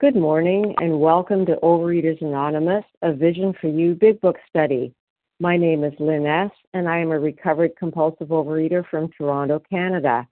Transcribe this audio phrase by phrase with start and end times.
[0.00, 4.94] Good morning and welcome to Overeaters Anonymous, a Vision for You Big Book study.
[5.40, 10.24] My name is Lynn S., and I am a recovered compulsive overeater from Toronto, Canada.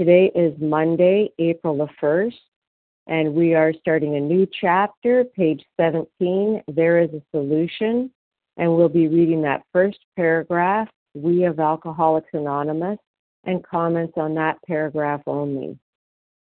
[0.00, 2.32] Today is Monday, April the 1st,
[3.06, 6.62] and we are starting a new chapter, page 17.
[6.68, 8.10] There is a solution,
[8.56, 13.00] and we'll be reading that first paragraph, We of Alcoholics Anonymous,
[13.44, 15.78] and comments on that paragraph only.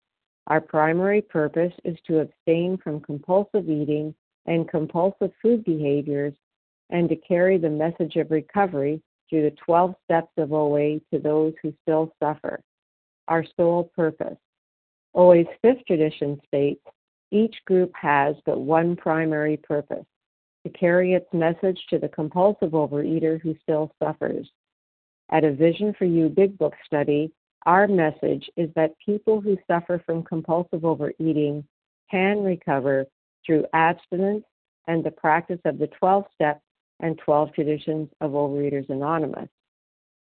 [0.51, 4.13] Our primary purpose is to abstain from compulsive eating
[4.47, 6.33] and compulsive food behaviors
[6.89, 11.53] and to carry the message of recovery through the 12 steps of OA to those
[11.63, 12.59] who still suffer.
[13.29, 14.35] Our sole purpose.
[15.15, 16.83] OA's fifth tradition states
[17.31, 20.05] each group has but one primary purpose
[20.65, 24.51] to carry its message to the compulsive overeater who still suffers.
[25.31, 27.31] At a Vision for You Big Book study,
[27.65, 31.63] our message is that people who suffer from compulsive overeating
[32.09, 33.05] can recover
[33.45, 34.43] through abstinence
[34.87, 36.61] and the practice of the 12 steps
[36.99, 39.49] and 12 traditions of Overeaters Anonymous.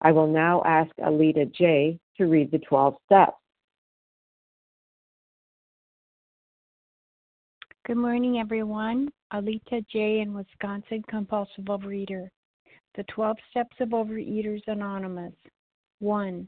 [0.02, 2.00] I will now ask Alita J.
[2.18, 3.34] to read the 12 steps.
[7.86, 9.10] Good morning, everyone.
[9.34, 10.20] Alita J.
[10.20, 12.28] in Wisconsin, compulsive overeater.
[12.96, 15.34] The 12 Steps of Overeaters Anonymous.
[16.00, 16.48] 1.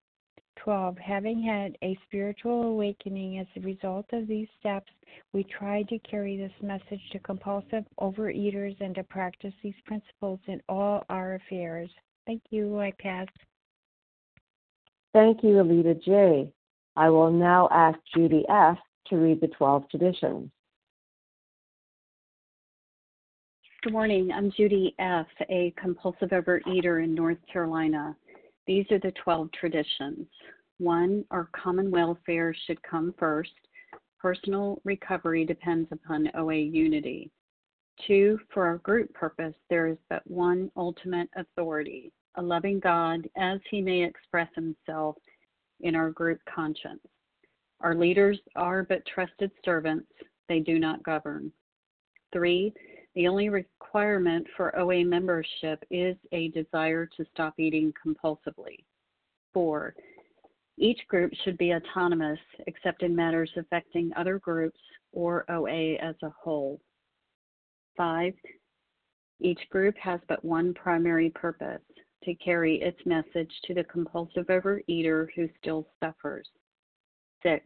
[0.63, 0.97] 12.
[0.97, 4.91] Having had a spiritual awakening as a result of these steps,
[5.33, 10.61] we tried to carry this message to compulsive overeaters and to practice these principles in
[10.69, 11.89] all our affairs.
[12.27, 12.79] Thank you.
[12.79, 13.27] I pass.
[15.13, 16.51] Thank you, Alita J.
[16.95, 18.77] I will now ask Judy F.
[19.07, 20.51] to read the 12 traditions.
[23.83, 24.31] Good morning.
[24.31, 28.15] I'm Judy F., a compulsive overeater in North Carolina.
[28.67, 30.27] These are the 12 traditions.
[30.77, 33.51] One, our common welfare should come first.
[34.19, 37.31] Personal recovery depends upon OA unity.
[38.07, 43.59] Two, for our group purpose, there is but one ultimate authority, a loving God as
[43.69, 45.17] he may express himself
[45.81, 47.05] in our group conscience.
[47.81, 50.11] Our leaders are but trusted servants,
[50.47, 51.51] they do not govern.
[52.31, 52.73] Three,
[53.15, 58.77] the only requirement for OA membership is a desire to stop eating compulsively.
[59.53, 59.93] Four,
[60.77, 64.79] each group should be autonomous except in matters affecting other groups
[65.11, 66.79] or OA as a whole.
[67.97, 68.33] Five,
[69.41, 71.81] each group has but one primary purpose
[72.23, 76.47] to carry its message to the compulsive overeater who still suffers.
[77.43, 77.65] Six,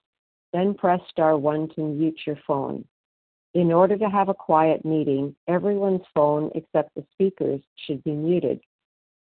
[0.53, 2.85] Then press star 1 to mute your phone.
[3.53, 8.61] In order to have a quiet meeting, everyone's phone except the speaker's should be muted.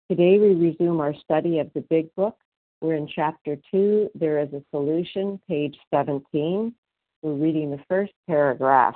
[0.10, 2.38] Today we resume our study of the Big Book.
[2.82, 4.12] We're in chapter 2.
[4.16, 6.74] There is a solution, page 17.
[7.22, 8.96] We're reading the first paragraph.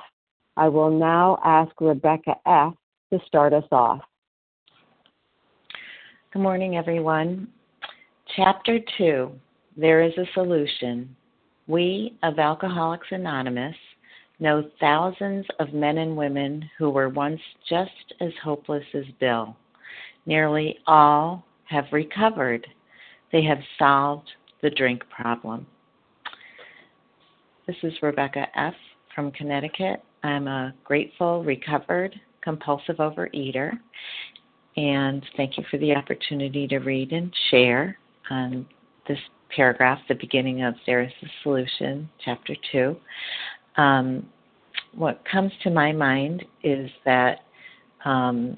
[0.56, 2.74] I will now ask Rebecca F.
[3.12, 4.00] to start us off.
[6.32, 7.48] Good morning, everyone.
[8.36, 9.30] Chapter 2
[9.76, 11.14] There is a Solution.
[11.66, 13.76] We of Alcoholics Anonymous
[14.40, 19.56] know thousands of men and women who were once just as hopeless as Bill.
[20.26, 22.66] Nearly all have recovered.
[23.32, 24.28] They have solved
[24.62, 25.66] the drink problem.
[27.66, 28.74] This is Rebecca F.
[29.14, 33.72] from Connecticut, I'm a grateful, recovered, compulsive overeater.
[34.76, 37.98] And thank you for the opportunity to read and share
[38.30, 38.66] on
[39.06, 39.18] this
[39.54, 41.12] paragraph, the beginning of a
[41.42, 42.96] Solution, Chapter 2.
[43.76, 44.26] Um,
[44.94, 47.40] what comes to my mind is that
[48.04, 48.56] um,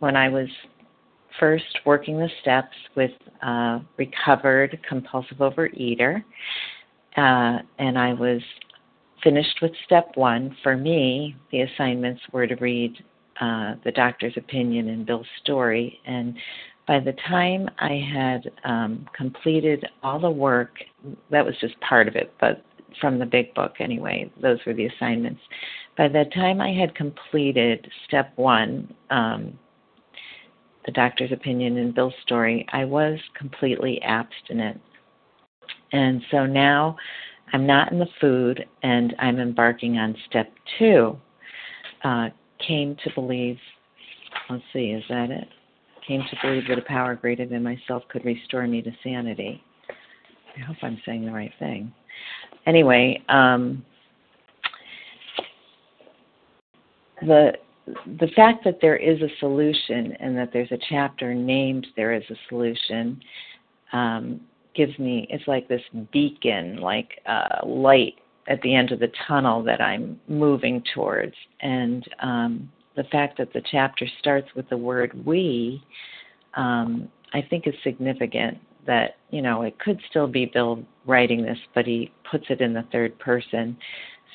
[0.00, 0.48] when I was
[1.38, 3.12] first working the steps with
[3.42, 6.22] a recovered compulsive overeater,
[7.16, 8.40] uh, and I was
[9.22, 12.94] finished with step one, for me, the assignments were to read
[13.40, 15.98] uh, the doctor's opinion and Bill's story.
[16.06, 16.36] And
[16.90, 20.72] by the time I had um, completed all the work,
[21.30, 22.64] that was just part of it, but
[23.00, 25.40] from the big book anyway, those were the assignments.
[25.96, 29.56] By the time I had completed step one, um,
[30.84, 34.80] the doctor's opinion and Bill's story, I was completely abstinent.
[35.92, 36.96] And so now
[37.52, 41.16] I'm not in the food, and I'm embarking on step two.
[42.02, 42.30] Uh,
[42.66, 43.58] came to believe,
[44.50, 45.46] let's see, is that it?
[46.10, 49.62] Came to believe that a power greater than myself could restore me to sanity.
[50.56, 51.94] I hope I'm saying the right thing.
[52.66, 53.84] Anyway, um,
[57.22, 57.52] the
[58.18, 62.24] the fact that there is a solution and that there's a chapter named there is
[62.28, 63.22] a solution
[63.92, 64.40] um,
[64.74, 67.20] gives me it's like this beacon, like
[67.64, 68.14] light
[68.48, 71.36] at the end of the tunnel that I'm moving towards.
[71.60, 75.82] And um, the fact that the chapter starts with the word we,
[76.54, 78.58] um, I think is significant.
[78.86, 82.72] That you know it could still be Bill writing this, but he puts it in
[82.72, 83.76] the third person,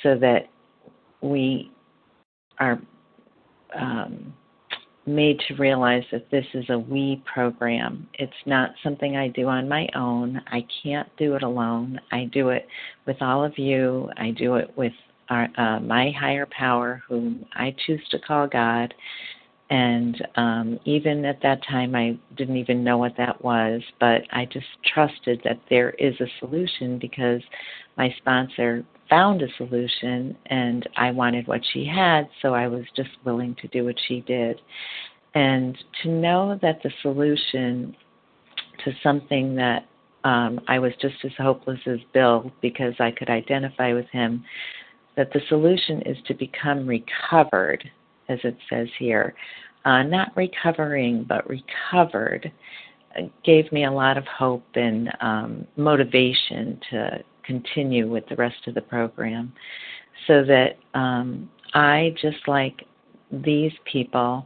[0.04, 0.50] so that
[1.22, 1.72] we
[2.60, 2.80] are
[3.76, 4.34] um,
[5.06, 8.08] made to realize that this is a we program.
[8.16, 10.42] It's not something I do on my own.
[10.48, 12.00] I can't do it alone.
[12.12, 12.68] I do it
[13.06, 14.10] with all of you.
[14.18, 14.94] I do it with
[15.30, 18.94] our, uh, my higher power, whom I choose to call God.
[19.70, 24.46] And um, even at that time, I didn't even know what that was, but I
[24.46, 27.42] just trusted that there is a solution because
[27.98, 33.10] my sponsor found a solution and I wanted what she had, so I was just
[33.24, 34.62] willing to do what she did.
[35.34, 37.96] And to know that the solution
[38.84, 39.88] to something that
[40.24, 44.44] um, I was just as hopeless as Bill because I could identify with him,
[45.18, 47.84] that the solution is to become recovered,
[48.30, 49.34] as it says here.
[49.86, 52.52] Uh, not recovering, but recovered,
[53.18, 58.68] uh, gave me a lot of hope and um, motivation to continue with the rest
[58.68, 59.54] of the program
[60.28, 62.84] so that um, I, just like
[63.32, 64.46] these people,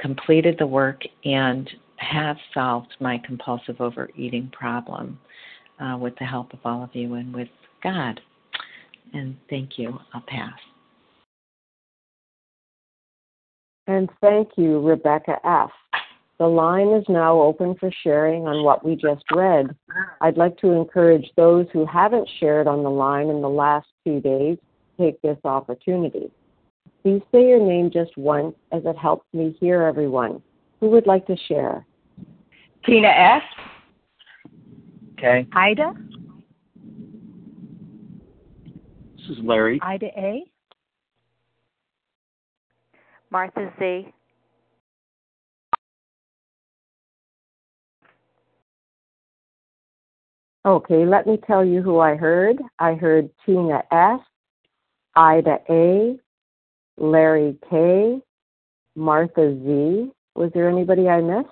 [0.00, 5.18] completed the work and have solved my compulsive overeating problem
[5.80, 7.48] uh, with the help of all of you and with
[7.82, 8.20] God.
[9.12, 9.98] And thank you.
[10.14, 10.52] I'll pass.
[13.86, 15.70] And thank you, Rebecca F.
[16.38, 19.76] The line is now open for sharing on what we just read.
[20.20, 24.20] I'd like to encourage those who haven't shared on the line in the last two
[24.20, 24.56] days
[24.96, 26.30] to take this opportunity.
[27.02, 30.42] Please say your name just once as it helps me hear everyone.
[30.80, 31.84] Who would like to share?
[32.84, 33.42] Tina S.
[35.18, 35.46] Okay.
[35.52, 35.92] Ida.
[39.28, 39.78] This is Larry.
[39.82, 40.44] Ida A.
[43.30, 44.12] Martha Z.
[50.64, 52.58] Okay, let me tell you who I heard.
[52.78, 54.20] I heard Tina S.,
[55.14, 56.16] Ida A.,
[56.96, 58.20] Larry K.,
[58.96, 60.10] Martha Z.
[60.34, 61.48] Was there anybody I missed?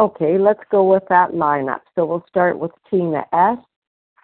[0.00, 1.80] Okay, let's go with that lineup.
[1.94, 3.58] So we'll start with Tina S.,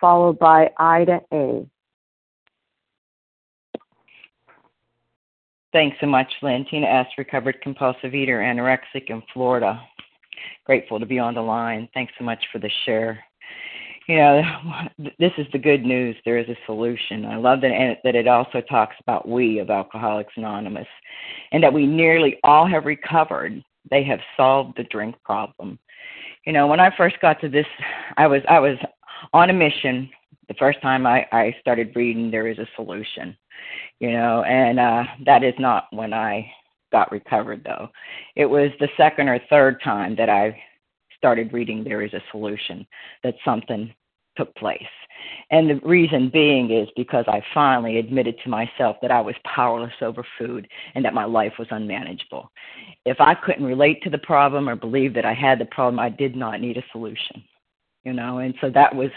[0.00, 1.66] followed by Ida A.
[5.74, 6.64] Thanks so much, Lynn.
[6.70, 9.78] Tina S., recovered compulsive eater, anorexic in Florida.
[10.64, 11.90] Grateful to be on the line.
[11.92, 13.22] Thanks so much for the share.
[14.08, 14.42] You know,
[15.18, 16.16] this is the good news.
[16.24, 17.26] There is a solution.
[17.26, 20.88] I love that, that it also talks about we of Alcoholics Anonymous
[21.52, 23.62] and that we nearly all have recovered.
[23.90, 25.78] They have solved the drink problem.
[26.44, 27.66] You know, when I first got to this,
[28.16, 28.76] I was I was
[29.32, 30.10] on a mission.
[30.48, 33.36] The first time I, I started reading, there is a solution
[34.00, 36.50] you know, and uh, that is not when I
[36.92, 37.88] got recovered, though.
[38.34, 40.60] It was the second or third time that I
[41.16, 42.86] started reading There is a Solution
[43.22, 43.92] that something
[44.36, 44.82] took place.
[45.50, 49.94] And the reason being is because I finally admitted to myself that I was powerless
[50.02, 52.50] over food and that my life was unmanageable.
[53.04, 56.10] If I couldn't relate to the problem or believe that I had the problem, I
[56.10, 57.42] did not need a solution
[58.06, 58.38] you know?
[58.38, 59.10] And so that was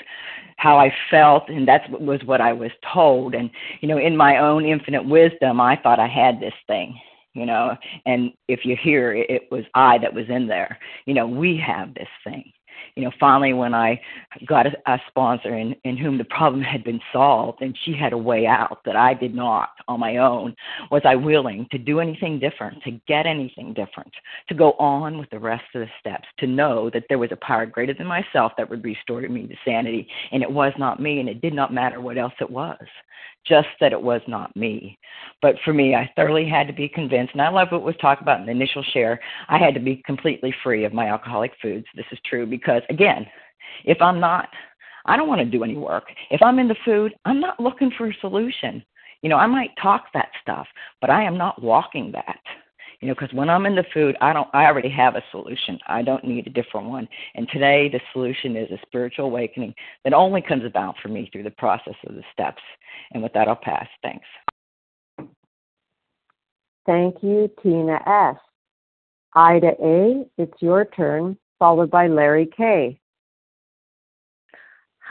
[0.58, 3.36] how i felt and that was what i was told.
[3.36, 3.50] And
[3.80, 7.00] you know in my own infinite wisdom i thought i had this thing
[7.34, 7.78] you know?
[8.08, 10.78] And if you hear it, it was i that was in there.
[11.06, 12.52] You know we have this thing
[12.96, 14.00] you know, finally when I
[14.46, 18.14] got a, a sponsor in, in whom the problem had been solved and she had
[18.14, 20.56] a way out that I did not on my own,
[20.92, 24.14] was I willing to do anything different, to get anything different,
[24.48, 27.38] to go on with the rest of the steps, to know that there was a
[27.38, 30.08] power greater than myself that would restore me to sanity.
[30.32, 32.78] And it was not me, and it did not matter what else it was
[33.46, 34.98] just that it was not me.
[35.42, 38.22] But for me, I thoroughly had to be convinced, and I love what was talked
[38.22, 39.20] about in the initial share.
[39.48, 41.86] I had to be completely free of my alcoholic foods.
[41.96, 43.26] This is true because, again,
[43.86, 44.50] if I'm not,
[45.06, 46.06] I don't want to do any work.
[46.30, 48.84] If I'm in the food, I'm not looking for a solution.
[49.22, 50.68] You know, I might talk that stuff,
[51.02, 52.40] but I am not walking that
[53.02, 55.80] you know because when i'm in the food i don't i already have a solution.
[55.88, 57.08] I don't need a different one.
[57.36, 61.44] And today the solution is a spiritual awakening that only comes about for me through
[61.44, 62.62] the process of the steps.
[63.12, 63.88] And with that i'll pass.
[64.04, 64.26] Thanks.
[66.86, 68.38] Thank you tina s.
[69.36, 73.00] Ida a it's your turn followed by larry k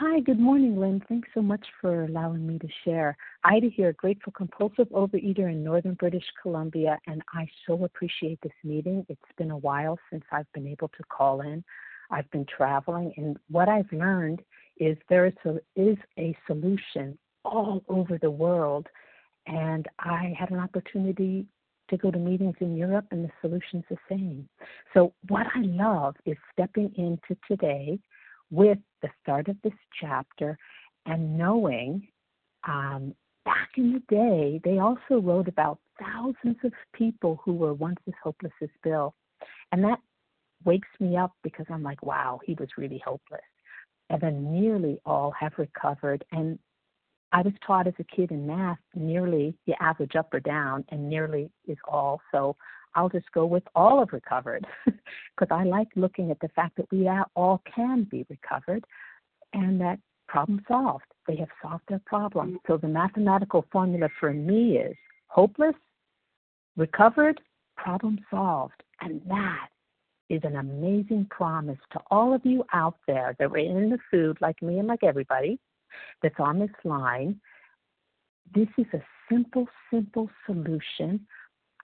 [0.01, 1.03] Hi, good morning, Lynn.
[1.09, 3.17] Thanks so much for allowing me to share.
[3.43, 9.05] Ida here, grateful compulsive overeater in northern British Columbia, and I so appreciate this meeting.
[9.09, 11.65] It's been a while since I've been able to call in.
[12.11, 14.41] I've been traveling, and what I've learned
[14.77, 18.87] is there is a, is a solution all over the world.
[19.47, 21.45] And I had an opportunity
[21.89, 24.47] to go to meetings in Europe, and the solution's the same.
[24.93, 27.99] So, what I love is stepping into today
[28.49, 30.57] with the start of this chapter
[31.05, 32.07] and knowing
[32.67, 33.13] um,
[33.45, 38.13] back in the day, they also wrote about thousands of people who were once as
[38.23, 39.13] hopeless as Bill.
[39.71, 39.99] And that
[40.65, 43.41] wakes me up because I'm like, wow, he was really hopeless.
[44.09, 46.23] And then nearly all have recovered.
[46.31, 46.59] And
[47.31, 51.09] I was taught as a kid in math, nearly you average up or down, and
[51.09, 52.21] nearly is all.
[52.31, 52.55] So
[52.95, 56.91] I'll just go with all have recovered because I like looking at the fact that
[56.91, 58.85] we all can be recovered
[59.53, 61.05] and that problem solved.
[61.27, 62.59] They have solved their problem.
[62.67, 64.95] So the mathematical formula for me is
[65.27, 65.75] hopeless,
[66.77, 67.41] recovered,
[67.77, 68.81] problem solved.
[69.01, 69.69] And that
[70.29, 74.37] is an amazing promise to all of you out there that were in the food,
[74.41, 75.59] like me and like everybody
[76.21, 77.39] that's on this line.
[78.53, 81.25] This is a simple, simple solution.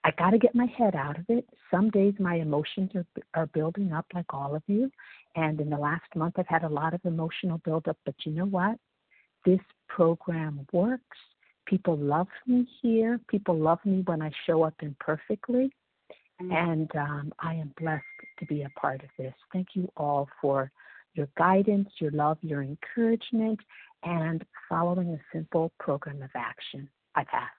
[0.06, 1.44] I got to get my head out of it.
[1.68, 4.88] Some days my emotions are, are building up, like all of you.
[5.34, 7.96] And in the last month, I've had a lot of emotional buildup.
[8.04, 8.78] But you know what?
[9.44, 9.58] This
[9.88, 11.18] program works.
[11.66, 13.18] People love me here.
[13.26, 15.72] People love me when I show up imperfectly.
[16.40, 16.52] Mm-hmm.
[16.52, 18.04] And um, I am blessed
[18.38, 19.34] to be a part of this.
[19.52, 20.70] Thank you all for
[21.14, 23.58] your guidance, your love, your encouragement,
[24.04, 26.88] and following a simple program of action.
[27.16, 27.50] I pass.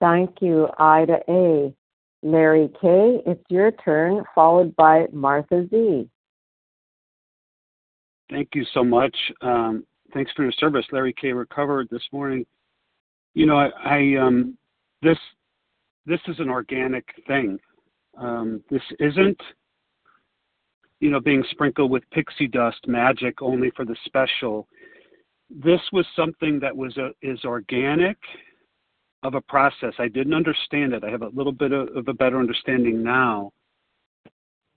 [0.00, 1.74] Thank you, Ida A.
[2.22, 6.08] Larry K., it's your turn, followed by Martha Z.
[8.30, 9.16] Thank you so much.
[9.42, 11.32] Um, thanks for your service, Larry K.
[11.32, 12.44] Recovered this morning.
[13.34, 14.56] You know, I, I um,
[15.02, 15.18] this
[16.06, 17.58] this is an organic thing.
[18.18, 19.40] Um, this isn't,
[21.00, 24.66] you know, being sprinkled with pixie dust magic only for the special.
[25.50, 28.16] This was something that was a, is organic
[29.22, 29.92] of a process.
[29.98, 31.04] I didn't understand it.
[31.04, 33.52] I have a little bit of, a better understanding now.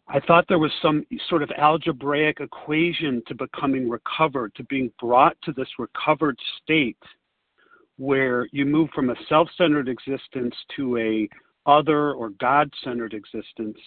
[0.07, 5.37] I thought there was some sort of algebraic equation to becoming recovered, to being brought
[5.43, 6.97] to this recovered state
[7.97, 11.29] where you move from a self-centered existence to a
[11.65, 13.77] other or God-centered existence.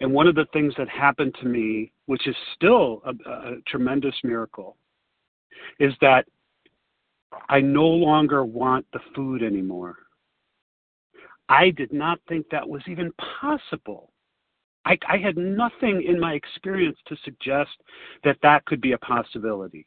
[0.00, 4.14] And one of the things that happened to me, which is still a, a tremendous
[4.22, 4.76] miracle,
[5.80, 6.26] is that
[7.48, 9.96] I no longer want the food anymore.
[11.48, 14.12] I did not think that was even possible.
[14.84, 17.70] I, I, had nothing in my experience to suggest
[18.24, 19.86] that that could be a possibility.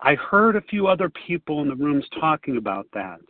[0.00, 3.20] I heard a few other people in the rooms talking about that.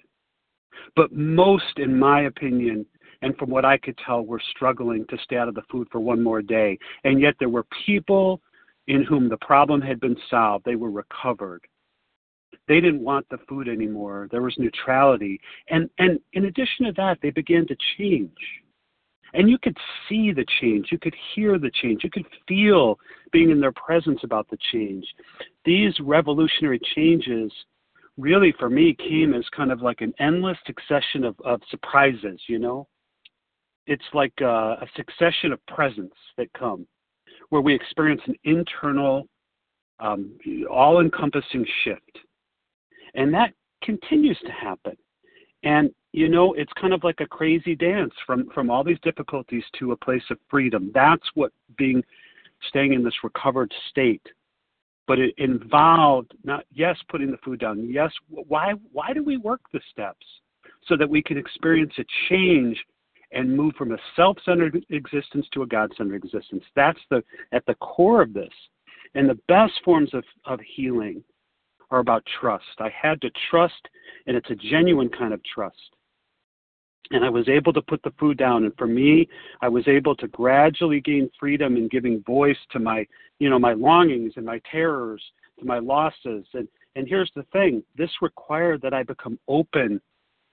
[0.96, 2.86] But most, in my opinion,
[3.22, 6.00] and from what I could tell, were struggling to stay out of the food for
[6.00, 6.78] one more day.
[7.04, 8.40] And yet there were people
[8.86, 11.62] in whom the problem had been solved, they were recovered.
[12.68, 14.28] They didn't want the food anymore.
[14.30, 15.40] There was neutrality.
[15.70, 18.30] And, and in addition to that, they began to change.
[19.34, 19.76] And you could
[20.08, 20.88] see the change.
[20.90, 22.04] You could hear the change.
[22.04, 22.98] You could feel
[23.32, 25.06] being in their presence about the change.
[25.64, 27.50] These revolutionary changes
[28.18, 32.58] really, for me, came as kind of like an endless succession of, of surprises, you
[32.58, 32.86] know?
[33.86, 36.86] It's like a, a succession of presents that come
[37.50, 39.26] where we experience an internal,
[40.00, 40.32] um,
[40.70, 42.18] all encompassing shift
[43.14, 44.96] and that continues to happen.
[45.64, 49.64] And you know, it's kind of like a crazy dance from from all these difficulties
[49.78, 50.90] to a place of freedom.
[50.94, 52.02] That's what being
[52.68, 54.22] staying in this recovered state.
[55.06, 57.88] But it involved not yes putting the food down.
[57.90, 60.26] Yes, why why do we work the steps
[60.86, 62.78] so that we can experience a change
[63.32, 66.64] and move from a self-centered existence to a God-centered existence.
[66.74, 68.52] That's the at the core of this.
[69.14, 71.22] And the best forms of, of healing
[71.90, 72.64] are about trust.
[72.78, 73.88] I had to trust,
[74.26, 75.76] and it's a genuine kind of trust.
[77.10, 78.64] And I was able to put the food down.
[78.64, 79.28] And for me,
[79.62, 83.06] I was able to gradually gain freedom in giving voice to my,
[83.38, 85.22] you know, my longings and my terrors,
[85.58, 86.44] to my losses.
[86.52, 90.00] And and here's the thing: this required that I become open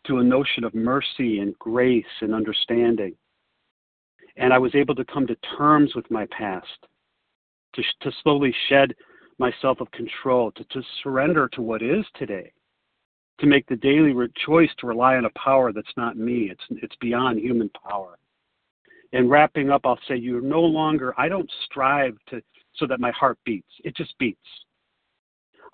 [0.08, 3.16] to a notion of mercy and grace and understanding.
[4.38, 6.68] And I was able to come to terms with my past,
[7.74, 8.94] to, to slowly shed
[9.38, 12.52] myself of control, to, to surrender to what is today,
[13.40, 16.50] to make the daily re- choice to rely on a power that's not me.
[16.52, 18.18] It's, it's beyond human power.
[19.14, 22.42] And wrapping up, I'll say you're no longer, I don't strive to
[22.78, 23.70] so that my heart beats.
[23.84, 24.40] It just beats.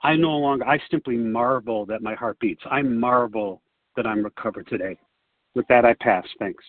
[0.04, 2.62] I no longer, I simply marvel that my heart beats.
[2.70, 3.62] I marvel
[3.96, 4.98] that I'm recovered today.
[5.56, 6.26] With that, I pass.
[6.40, 6.64] Thanks.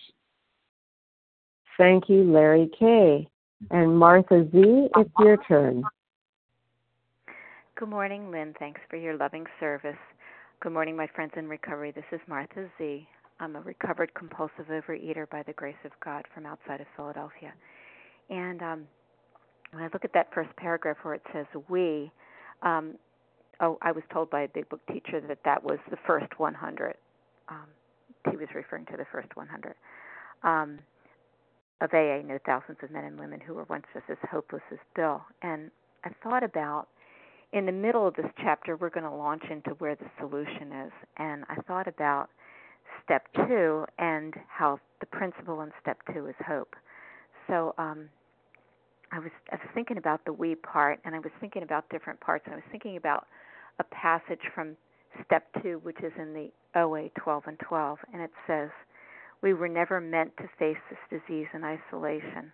[1.77, 3.27] Thank you, Larry K.
[3.71, 5.83] And Martha Z, it's your turn.
[7.83, 8.55] Good morning, Lynn.
[8.59, 9.97] Thanks for your loving service.
[10.61, 11.91] Good morning, my friends in recovery.
[11.91, 13.05] This is Martha Z.
[13.41, 17.51] I'm a recovered compulsive overeater by the grace of God from outside of Philadelphia.
[18.29, 18.87] And um,
[19.73, 22.09] when I look at that first paragraph where it says we,
[22.61, 22.95] um,
[23.59, 26.95] oh, I was told by a big book teacher that that was the first 100.
[27.49, 27.67] Um,
[28.31, 29.75] he was referring to the first 100
[30.43, 30.79] um,
[31.81, 32.25] of AA.
[32.25, 35.21] Know thousands of men and women who were once just as hopeless as Bill.
[35.41, 35.69] And
[36.05, 36.87] I thought about
[37.53, 40.91] in the middle of this chapter, we're going to launch into where the solution is.
[41.17, 42.29] And I thought about
[43.05, 46.75] step two and how the principle in step two is hope.
[47.47, 48.09] So um,
[49.11, 52.19] I was I was thinking about the we part, and I was thinking about different
[52.19, 52.45] parts.
[52.51, 53.27] I was thinking about
[53.79, 54.75] a passage from
[55.25, 58.69] step two, which is in the OA 12 and 12, and it says,
[59.41, 62.51] "We were never meant to face this disease in isolation."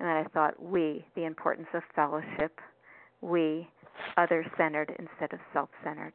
[0.00, 2.60] And then I thought, we, the importance of fellowship,
[3.20, 3.68] we,
[4.16, 6.14] other centered instead of self centered.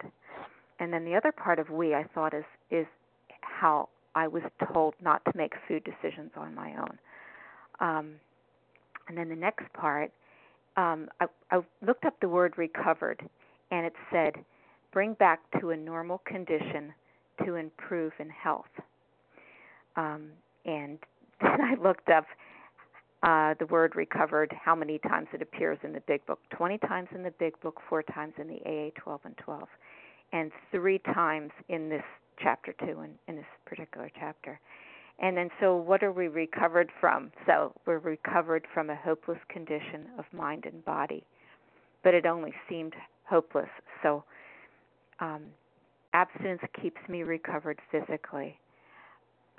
[0.78, 2.86] And then the other part of we I thought is is
[3.42, 6.98] how I was told not to make food decisions on my own.
[7.80, 8.14] Um,
[9.08, 10.10] and then the next part,
[10.76, 13.20] um, I, I looked up the word recovered,
[13.70, 14.34] and it said,
[14.92, 16.92] bring back to a normal condition
[17.44, 18.70] to improve in health.
[19.96, 20.30] Um,
[20.64, 20.98] and
[21.40, 22.26] then I looked up
[23.22, 26.38] uh, the word recovered, how many times it appears in the Big Book.
[26.50, 29.68] 20 times in the Big Book, four times in the AA 12 and 12,
[30.32, 32.02] and three times in this
[32.42, 34.58] chapter 2, in, in this particular chapter.
[35.18, 37.30] And then, so what are we recovered from?
[37.46, 41.24] So, we're recovered from a hopeless condition of mind and body,
[42.02, 43.68] but it only seemed hopeless.
[44.02, 44.24] So,
[45.18, 45.42] um,
[46.14, 48.58] abstinence keeps me recovered physically,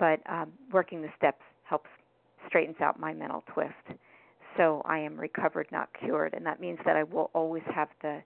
[0.00, 1.88] but um, working the steps helps
[2.48, 3.98] straightens out my mental twist.
[4.56, 8.22] So I am recovered, not cured, and that means that I will always have the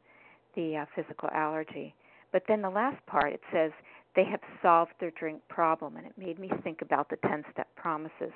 [0.55, 1.95] the uh, physical allergy.
[2.33, 3.71] But then the last part it says
[4.15, 7.69] they have solved their drink problem, and it made me think about the ten step
[7.77, 8.33] promises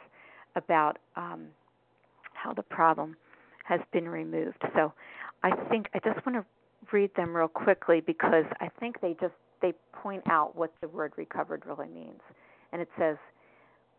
[0.57, 1.47] about um,
[2.35, 3.17] how the problem
[3.65, 4.63] has been removed.
[4.75, 4.93] So
[5.43, 6.45] I think I just want to
[6.93, 11.13] read them real quickly because I think they just they point out what the word
[11.17, 12.21] recovered really means.
[12.73, 13.17] And it says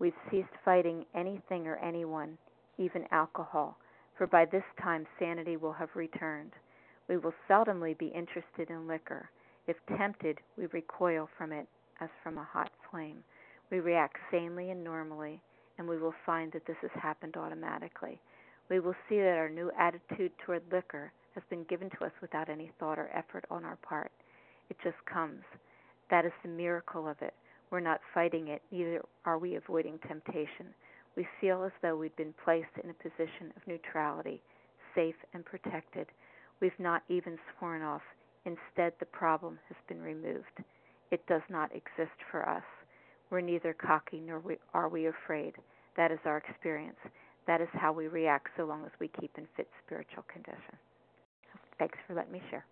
[0.02, 2.36] We've ceased fighting anything or anyone,
[2.80, 3.78] even alcohol,
[4.18, 6.54] for by this time sanity will have returned.
[7.08, 9.30] We will seldomly be interested in liquor.
[9.68, 11.68] If tempted, we recoil from it
[12.00, 13.18] as from a hot flame.
[13.70, 15.40] We react sanely and normally,
[15.78, 18.20] and we will find that this has happened automatically.
[18.72, 22.50] We will see that our new attitude toward liquor has been given to us without
[22.50, 24.12] any thought or effort on our part.
[24.72, 25.44] It just comes.
[26.10, 27.36] That is the miracle of it.
[27.72, 30.68] We're not fighting it, neither are we avoiding temptation.
[31.16, 34.42] We feel as though we've been placed in a position of neutrality,
[34.94, 36.08] safe and protected.
[36.60, 38.02] We've not even sworn off.
[38.46, 40.64] Instead, the problem has been removed.
[41.12, 42.64] It does not exist for us.
[43.30, 44.42] We're neither cocky nor
[44.74, 45.54] are we afraid.
[45.96, 46.98] That is our experience.
[47.48, 50.78] That is how we react so long as we keep in fit spiritual condition.
[51.80, 52.66] Thanks for letting me share.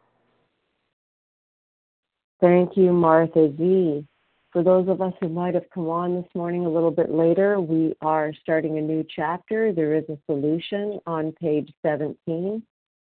[2.42, 4.06] Thank you, Martha Z.
[4.52, 7.60] For those of us who might have come on this morning a little bit later,
[7.60, 9.72] we are starting a new chapter.
[9.72, 12.64] There is a solution on page 17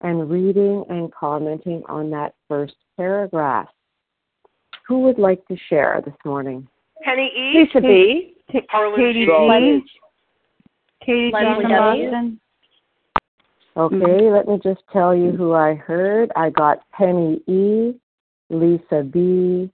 [0.02, 3.68] and reading and commenting on that first paragraph.
[4.86, 6.68] Who would like to share this morning?
[7.02, 7.60] Penny E.
[7.60, 8.34] Lisa B.
[8.50, 9.82] Katie G.
[11.04, 12.40] Katie Johnson
[13.74, 14.34] Okay, mm-hmm.
[14.34, 16.30] let me just tell you who I heard.
[16.36, 17.94] I got Penny E,
[18.50, 19.70] Lisa B,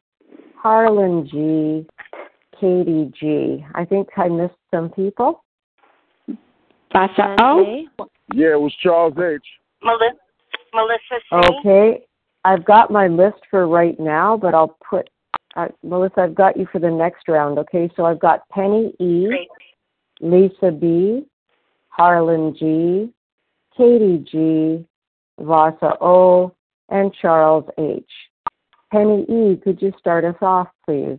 [0.63, 1.87] Harlan G,
[2.61, 3.65] Katie G.
[3.75, 5.45] I think I missed some people.
[6.93, 7.87] Vasa O.
[8.35, 9.41] Yeah, it was Charles H.
[9.83, 10.17] Melissa,
[10.75, 10.99] Melissa
[11.31, 11.59] C.
[11.61, 12.07] Okay,
[12.45, 15.09] I've got my list for right now, but I'll put
[15.57, 16.23] uh, Melissa.
[16.23, 17.59] I've got you for the next round.
[17.59, 19.49] Okay, so I've got Penny E, Great.
[20.21, 21.25] Lisa B,
[21.89, 23.13] Harlan G,
[23.77, 24.85] Katie G,
[25.39, 26.53] Vasa O,
[26.89, 28.11] and Charles H.
[28.93, 31.19] Penny E., could you start us off, please?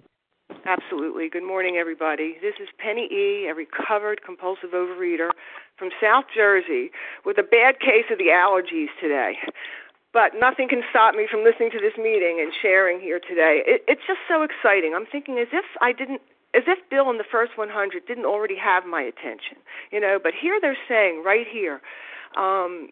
[0.66, 1.30] Absolutely.
[1.30, 2.38] Good morning, everybody.
[2.42, 5.30] This is Penny E., a recovered compulsive overeater
[5.78, 6.92] from South Jersey
[7.26, 9.38] with a bad case of the allergies today.
[10.12, 13.62] But nothing can stop me from listening to this meeting and sharing here today.
[13.66, 14.94] It, it's just so exciting.
[14.96, 16.22] I'm thinking as if I didn't
[16.56, 17.70] as if Bill in the first 100
[18.08, 20.18] didn't already have my attention, you know.
[20.22, 21.80] But here they're saying right here,
[22.36, 22.90] um,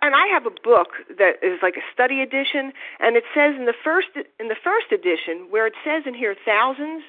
[0.00, 3.66] and I have a book that is like a study edition, and it says in
[3.66, 4.08] the first
[4.40, 7.02] in the first edition where it says in here thousands,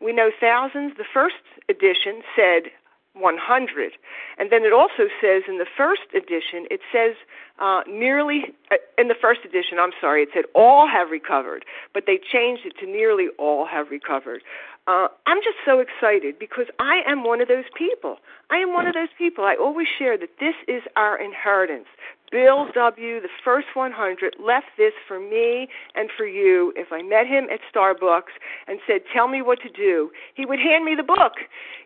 [0.00, 0.94] we know thousands.
[0.96, 2.70] The first edition said
[3.14, 3.92] 100,
[4.38, 7.16] and then it also says in the first edition it says
[7.58, 12.04] uh, nearly, uh, in the first edition, I'm sorry, it said all have recovered, but
[12.06, 14.42] they changed it to nearly all have recovered.
[14.86, 18.16] Uh, I'm just so excited because I am one of those people.
[18.50, 19.44] I am one of those people.
[19.44, 21.86] I always share that this is our inheritance.
[22.32, 26.72] Bill W., the first 100, left this for me and for you.
[26.76, 28.34] If I met him at Starbucks
[28.68, 31.32] and said, Tell me what to do, he would hand me the book.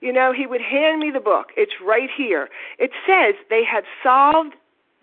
[0.00, 1.48] You know, he would hand me the book.
[1.57, 2.48] It's right here.
[2.78, 4.54] It says they have solved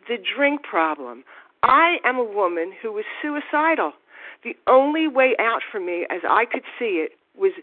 [0.08, 1.23] the drink problem.
[1.63, 3.93] I am a woman who was suicidal.
[4.43, 7.54] The only way out for me, as I could see it, was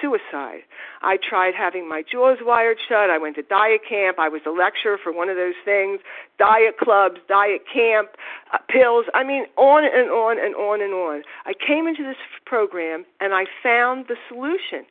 [0.00, 0.62] suicide.
[1.02, 3.10] I tried having my jaws wired shut.
[3.10, 4.18] I went to diet camp.
[4.18, 6.00] I was a lecturer for one of those things
[6.38, 8.10] diet clubs, diet camp,
[8.52, 9.06] uh, pills.
[9.14, 11.22] I mean, on and on and on and on.
[11.44, 14.84] I came into this program and I found the solution.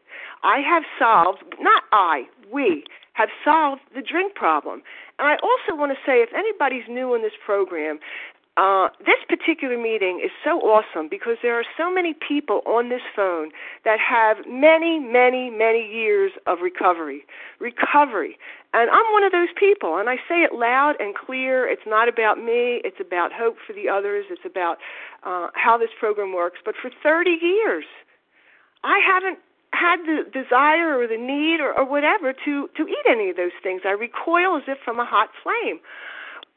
[0.43, 4.81] I have solved, not I, we have solved the drink problem.
[5.17, 7.99] And I also want to say if anybody's new in this program,
[8.57, 13.01] uh, this particular meeting is so awesome because there are so many people on this
[13.13, 13.51] phone
[13.83, 17.25] that have many, many, many years of recovery.
[17.59, 18.37] Recovery.
[18.73, 21.67] And I'm one of those people, and I say it loud and clear.
[21.67, 24.77] It's not about me, it's about hope for the others, it's about
[25.23, 26.59] uh, how this program works.
[26.63, 27.85] But for 30 years,
[28.83, 29.39] I haven't
[29.73, 33.55] had the desire or the need or, or whatever to, to eat any of those
[33.61, 33.81] things.
[33.83, 35.79] I recoil as if from a hot flame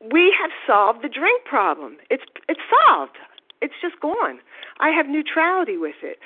[0.00, 1.96] we have solved the drink problem.
[2.10, 3.18] It's it's solved.
[3.60, 4.38] It's just gone.
[4.78, 6.18] I have neutrality with it.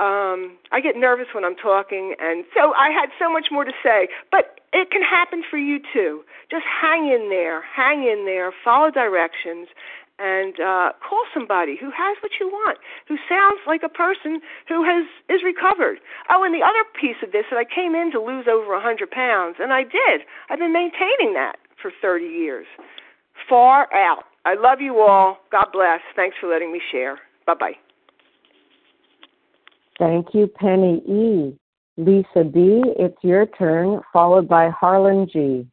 [0.00, 3.72] Um, I get nervous when I'm talking, and so I had so much more to
[3.82, 4.08] say.
[4.32, 6.24] But it can happen for you too.
[6.50, 9.68] Just hang in there, hang in there, follow directions,
[10.18, 14.82] and uh, call somebody who has what you want, who sounds like a person who
[14.82, 16.00] has is recovered.
[16.30, 18.82] Oh, and the other piece of this that I came in to lose over a
[18.82, 20.26] hundred pounds, and I did.
[20.48, 22.66] I've been maintaining that for 30 years
[23.50, 24.24] far out.
[24.46, 25.36] I love you all.
[25.52, 26.00] God bless.
[26.16, 27.18] Thanks for letting me share.
[27.46, 27.72] Bye bye.
[29.98, 31.58] Thank you, Penny E.
[31.98, 35.66] Lisa B., it's your turn, followed by Harlan G.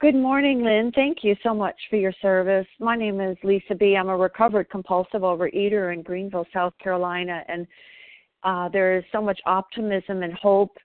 [0.00, 0.92] Good morning, Lynn.
[0.94, 2.66] Thank you so much for your service.
[2.78, 3.96] My name is Lisa B.
[3.96, 7.66] I'm a recovered compulsive overeater in Greenville, South Carolina, and
[8.42, 10.76] uh, there is so much optimism and hope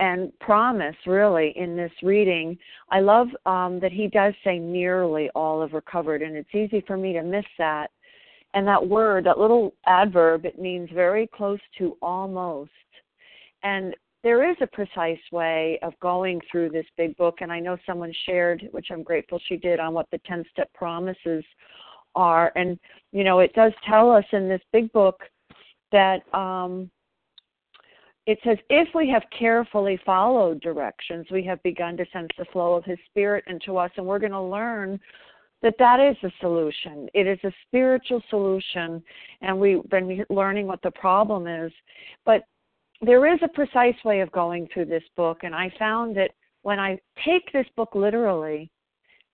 [0.00, 2.58] and promise really in this reading.
[2.90, 6.96] I love um, that he does say nearly all have recovered, and it's easy for
[6.96, 7.90] me to miss that.
[8.54, 12.70] And that word, that little adverb, it means very close to almost.
[13.62, 17.76] And there is a precise way of going through this big book, and I know
[17.86, 21.44] someone shared, which I'm grateful she did, on what the 10 step promises
[22.14, 22.52] are.
[22.56, 22.78] And,
[23.12, 25.20] you know, it does tell us in this big book
[25.92, 26.90] that um,
[28.30, 32.74] it says, if we have carefully followed directions, we have begun to sense the flow
[32.74, 35.00] of His Spirit into us, and we're going to learn
[35.62, 37.08] that that is a solution.
[37.12, 39.02] It is a spiritual solution,
[39.42, 41.72] and we've been learning what the problem is.
[42.24, 42.42] But
[43.02, 46.30] there is a precise way of going through this book, and I found that
[46.62, 48.70] when I take this book literally,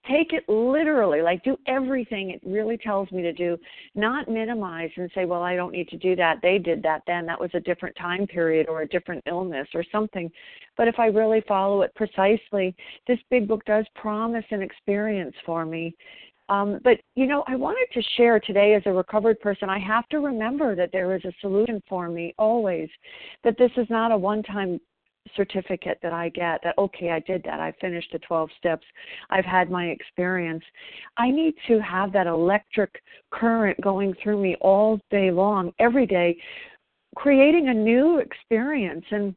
[0.08, 3.56] take it literally like do everything it really tells me to do
[3.94, 6.38] not minimize and say well i don't need to do that.
[6.42, 7.26] They did that then.
[7.26, 10.30] That was a different time period or a different illness or something.
[10.76, 12.74] But if i really follow it precisely
[13.06, 15.94] this big book does promise an experience for me.
[16.48, 20.08] Um, but you know i wanted to share today as a recovered person i have
[20.10, 22.88] to remember that there is a solution for me always
[23.42, 24.78] that this is not a one time
[25.34, 27.60] certificate that I get that, okay, I did that.
[27.60, 28.86] I finished the 12 steps.
[29.30, 30.64] I've had my experience.
[31.16, 36.36] I need to have that electric current going through me all day long, every day,
[37.16, 39.04] creating a new experience.
[39.10, 39.34] And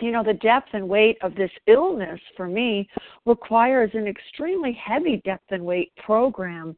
[0.00, 2.88] you know, the depth and weight of this illness for me
[3.26, 6.76] requires an extremely heavy depth and weight program.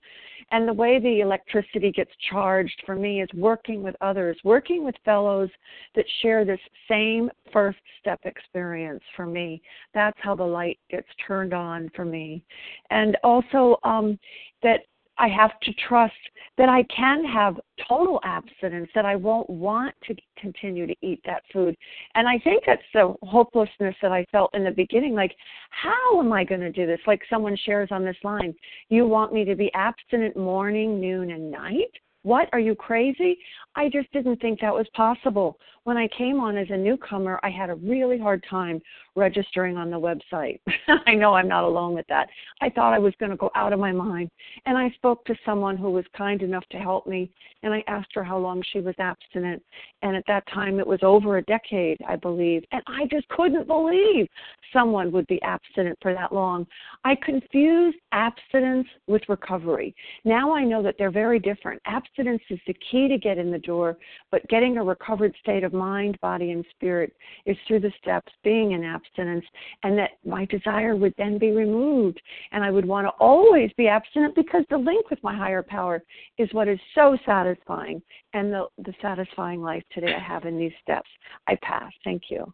[0.53, 4.95] And the way the electricity gets charged for me is working with others, working with
[5.05, 5.51] fellows
[5.95, 9.61] that share this same first step experience for me.
[9.93, 12.45] That's how the light gets turned on for me.
[12.91, 14.19] And also um,
[14.63, 14.81] that
[15.19, 16.15] I have to trust
[16.59, 21.43] that I can have total abstinence, that I won't want to continue to eat that
[21.53, 21.77] food.
[22.15, 25.35] And I think that's the hopelessness that I felt in the beginning like,
[25.71, 27.01] how am I going to do this?
[27.07, 28.55] Like someone shares on this line,
[28.89, 31.91] you want me to be abstinent morning, noon, and night?
[32.23, 32.49] What?
[32.53, 33.39] Are you crazy?
[33.77, 35.59] I just didn't think that was possible.
[35.85, 38.81] When I came on as a newcomer, I had a really hard time
[39.17, 40.61] registering on the website.
[41.07, 42.29] I know I'm not alone with that.
[42.61, 44.31] I thought I was going to go out of my mind.
[44.67, 47.31] And I spoke to someone who was kind enough to help me,
[47.63, 49.63] and I asked her how long she was abstinent.
[50.03, 52.65] And at that time, it was over a decade, I believe.
[52.73, 54.29] And I just couldn't believe
[54.73, 56.67] someone would be abstinent for that long.
[57.05, 59.95] I confused abstinence with recovery.
[60.25, 61.81] Now I know that they're very different.
[61.87, 63.97] Abstinence is the key to get in the door,
[64.31, 67.13] but getting a recovered state of mind, body, and spirit
[67.45, 69.45] is through the steps, being in abstinence,
[69.83, 72.21] and that my desire would then be removed.
[72.53, 76.03] And I would want to always be abstinent because the link with my higher power
[76.39, 80.73] is what is so satisfying and the, the satisfying life today I have in these
[80.83, 81.09] steps.
[81.47, 81.93] I pass.
[82.05, 82.53] Thank you.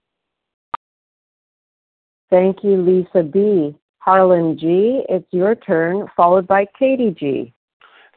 [2.30, 3.76] Thank you, Lisa B.
[3.98, 7.52] Harlan G., it's your turn, followed by Katie G.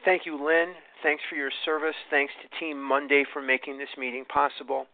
[0.04, 0.72] Thank you, Lynn.
[1.02, 1.94] Thanks for your service.
[2.10, 4.86] Thanks to Team Monday for making this meeting possible.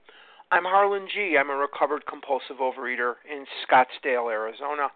[0.52, 1.38] I'm Harlan G.
[1.40, 4.88] I'm a recovered compulsive overeater in Scottsdale, Arizona.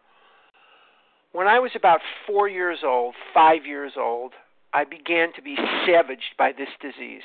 [1.32, 4.34] When I was about four years old, five years old,
[4.74, 7.22] I began to be savaged by this disease.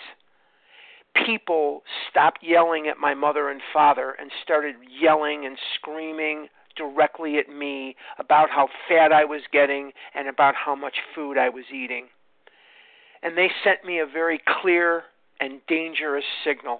[1.25, 7.49] People stopped yelling at my mother and father and started yelling and screaming directly at
[7.49, 12.05] me about how fat I was getting and about how much food I was eating.
[13.23, 15.03] And they sent me a very clear
[15.41, 16.79] and dangerous signal.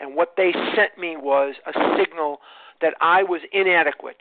[0.00, 2.40] And what they sent me was a signal
[2.80, 4.20] that I was inadequate,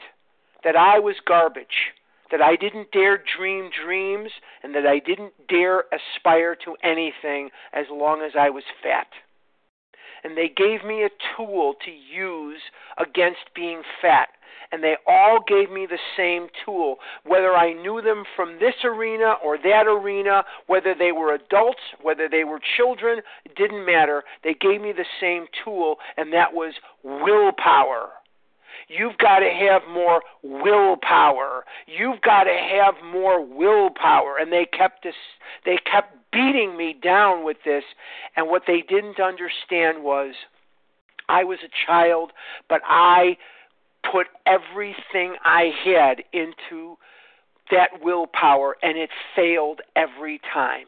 [0.63, 1.93] that I was garbage,
[2.31, 7.85] that I didn't dare dream dreams, and that I didn't dare aspire to anything as
[7.91, 9.07] long as I was fat.
[10.23, 12.61] And they gave me a tool to use
[12.97, 14.29] against being fat
[14.71, 16.97] and they all gave me the same tool.
[17.25, 22.27] Whether I knew them from this arena or that arena, whether they were adults, whether
[22.29, 23.21] they were children,
[23.55, 24.23] didn't matter.
[24.43, 28.09] They gave me the same tool, and that was willpower.
[28.87, 31.63] You've got to have more willpower.
[31.85, 34.37] You've got to have more willpower.
[34.39, 35.13] And they kept this
[35.65, 37.83] they kept beating me down with this
[38.35, 40.33] and what they didn't understand was
[41.27, 42.31] I was a child,
[42.67, 43.37] but I
[44.11, 46.97] put everything I had into
[47.71, 50.87] that willpower, and it failed every time.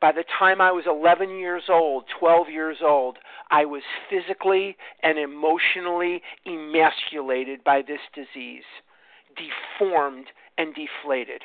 [0.00, 3.18] By the time I was 11 years old, 12 years old,
[3.50, 8.64] I was physically and emotionally emasculated by this disease,
[9.36, 10.26] deformed
[10.58, 11.42] and deflated.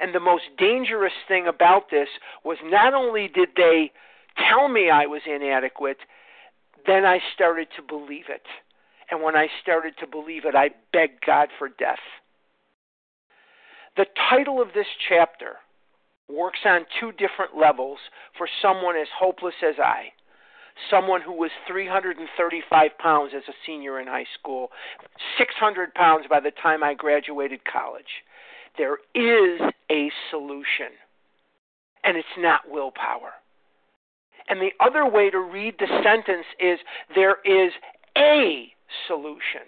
[0.00, 2.08] And the most dangerous thing about this
[2.44, 3.92] was not only did they
[4.48, 5.98] tell me I was inadequate,
[6.86, 8.42] then I started to believe it.
[9.12, 12.00] And when I started to believe it, I begged God for death.
[13.94, 15.56] The title of this chapter
[16.30, 17.98] works on two different levels
[18.38, 20.12] for someone as hopeless as I.
[20.90, 24.68] Someone who was 335 pounds as a senior in high school,
[25.36, 28.24] 600 pounds by the time I graduated college.
[28.78, 30.96] There is a solution,
[32.02, 33.32] and it's not willpower.
[34.48, 36.78] And the other way to read the sentence is
[37.14, 37.72] there is
[38.16, 38.71] a
[39.06, 39.66] solution.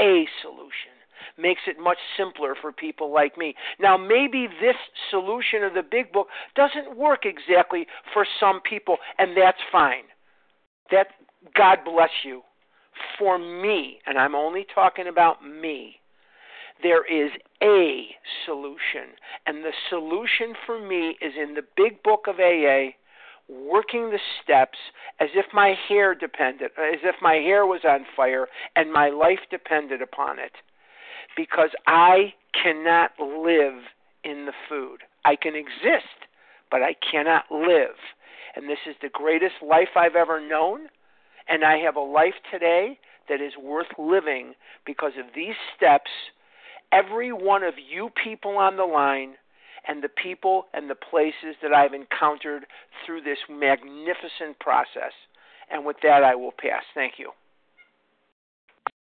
[0.00, 0.92] A solution
[1.36, 3.54] makes it much simpler for people like me.
[3.80, 4.76] Now, maybe this
[5.10, 10.04] solution of the big book doesn't work exactly for some people, and that's fine.
[10.90, 11.08] That
[11.54, 12.42] God bless you.
[13.18, 15.96] For me, and I'm only talking about me,
[16.82, 17.30] there is
[17.62, 18.06] a
[18.44, 19.14] solution,
[19.46, 22.94] and the solution for me is in the big book of AA
[23.48, 24.78] working the steps
[25.20, 29.40] as if my hair depended, as if my hair was on fire and my life
[29.50, 30.52] depended upon it.
[31.36, 33.82] Because I cannot live
[34.24, 34.98] in the food.
[35.24, 36.26] I can exist,
[36.70, 37.96] but I cannot live.
[38.56, 40.88] And this is the greatest life I've ever known.
[41.48, 46.10] And I have a life today that is worth living because of these steps.
[46.92, 49.34] Every one of you people on the line
[49.88, 52.66] and the people and the places that I've encountered
[53.04, 55.12] through this magnificent process.
[55.70, 56.82] And with that, I will pass.
[56.94, 57.30] Thank you.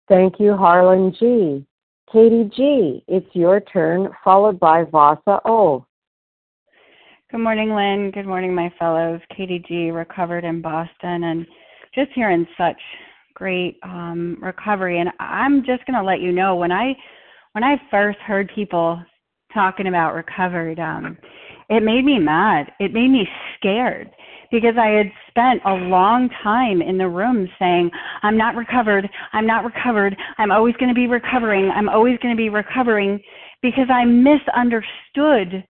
[0.09, 1.67] Thank you, Harlan G.
[2.11, 5.85] Katie G., it's your turn, followed by Vasa O.
[7.31, 8.11] Good morning, Lynn.
[8.11, 9.21] Good morning, my fellows.
[9.37, 11.47] Katie G., recovered in Boston, and
[11.95, 12.81] just hearing such
[13.35, 15.01] great um, recovery.
[15.01, 16.95] And I'm just going to let you know when I
[17.53, 19.03] when I first heard people
[19.59, 21.19] talking about recovered, um,
[21.69, 22.71] it made me mad.
[22.79, 24.09] It made me scared
[24.53, 27.91] because I had spent a long time in the room saying,
[28.23, 29.09] I'm not recovered.
[29.33, 30.17] I'm not recovered.
[30.39, 31.71] I'm always going to be recovering.
[31.75, 33.21] I'm always going to be recovering
[33.61, 35.65] because I misunderstood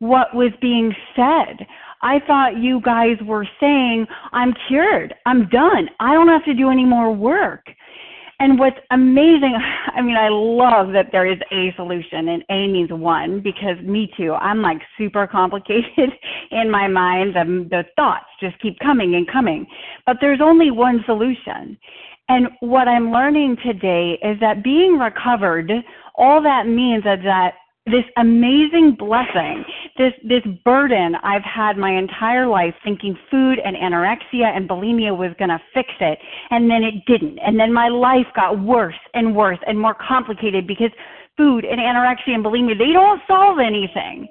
[0.00, 1.66] what was being said.
[2.02, 5.14] I thought you guys were saying, I'm cured.
[5.24, 5.88] I'm done.
[5.98, 7.64] I don't have to do any more work.
[8.40, 9.54] And what's amazing,
[9.94, 14.10] I mean, I love that there is a solution and A means one because me
[14.16, 14.32] too.
[14.32, 16.10] I'm like super complicated
[16.50, 17.36] in my mind.
[17.36, 19.66] and the thoughts just keep coming and coming.
[20.06, 21.78] But there's only one solution.
[22.28, 25.70] And what I'm learning today is that being recovered,
[26.14, 27.54] all that means is that
[27.86, 29.64] this amazing blessing,
[29.96, 35.32] this this burden I've had my entire life thinking food and anorexia and bulimia was
[35.38, 36.18] going to fix it
[36.50, 37.38] and then it didn't.
[37.38, 40.90] And then my life got worse and worse and more complicated because
[41.36, 44.28] food and anorexia and bulimia they don't solve anything.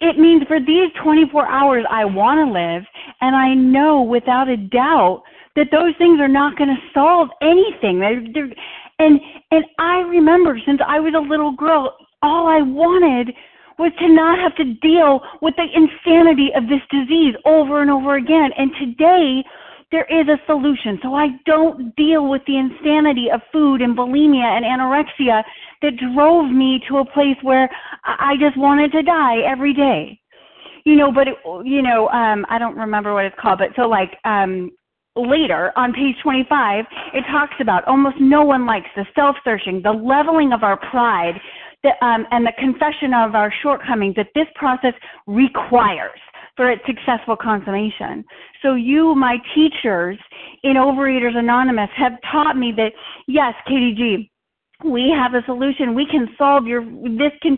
[0.00, 2.84] It means for these 24 hours I want to live
[3.20, 5.22] and I know without a doubt
[5.56, 7.98] that those things are not going to solve anything.
[7.98, 8.52] They're, they're,
[8.98, 9.20] and
[9.50, 13.34] and I remember since I was a little girl all I wanted
[13.78, 18.16] was to not have to deal with the insanity of this disease over and over
[18.16, 18.50] again.
[18.58, 19.44] And today,
[19.90, 20.98] there is a solution.
[21.02, 25.42] So I don't deal with the insanity of food and bulimia and anorexia
[25.82, 27.70] that drove me to a place where
[28.04, 30.20] I just wanted to die every day.
[30.84, 33.88] You know, but it, you know, um I don't remember what it's called, but so
[33.88, 34.70] like um
[35.16, 40.52] later on page 25, it talks about almost no one likes the self-searching, the leveling
[40.52, 41.34] of our pride,
[41.82, 44.94] the, um, and the confession of our shortcomings that this process
[45.26, 46.18] requires
[46.56, 48.24] for its successful consummation.
[48.62, 50.18] So you, my teachers
[50.64, 52.90] in Overeaters Anonymous, have taught me that
[53.28, 54.30] yes, Katie G,
[54.84, 55.94] we have a solution.
[55.94, 57.56] We can solve your this can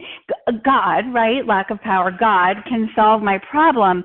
[0.64, 1.46] God, right?
[1.46, 2.10] Lack of power.
[2.10, 4.04] God can solve my problem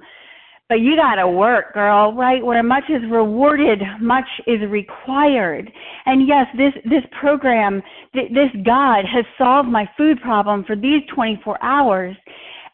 [0.68, 2.44] but you got to work, girl, right?
[2.44, 5.72] Where much is rewarded, much is required.
[6.06, 11.02] And yes, this this program, th- this God has solved my food problem for these
[11.14, 12.16] 24 hours.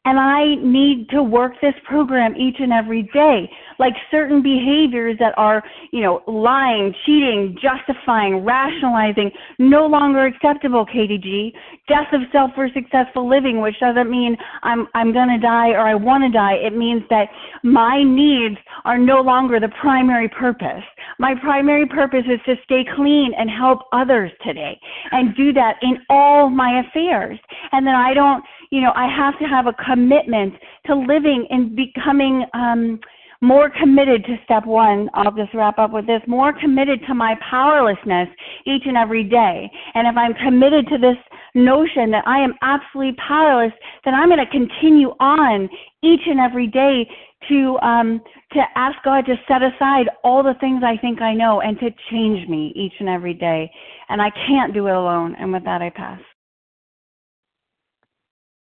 [0.04, 3.48] And I need to work this program each and every day.
[3.82, 11.18] Like certain behaviors that are, you know, lying, cheating, justifying, rationalizing, no longer acceptable, Katie
[11.18, 11.54] G.
[11.88, 15.96] Death of self for successful living, which doesn't mean I'm, I'm gonna die or I
[15.96, 16.58] wanna die.
[16.68, 17.28] It means that
[17.64, 20.86] my needs are no longer the primary purpose.
[21.18, 24.80] My primary purpose is to stay clean and help others today
[25.12, 27.40] and do that in all my affairs.
[27.72, 30.54] And then I don't, you know, I have to have a commitment
[30.86, 33.00] to living and becoming um,
[33.42, 35.10] more committed to step one.
[35.14, 38.28] I'll just wrap up with this more committed to my powerlessness
[38.66, 39.70] each and every day.
[39.96, 41.18] And if I'm committed to this
[41.56, 43.74] notion that I am absolutely powerless,
[44.06, 45.70] then I'm going to continue on
[46.04, 47.10] each and every day
[47.50, 48.22] to um,
[48.54, 51.90] to ask God to set aside all the things I think I know and to
[52.12, 53.72] change me each and every day.
[54.10, 55.36] And I can't do it alone.
[55.40, 56.20] And with that, I pass.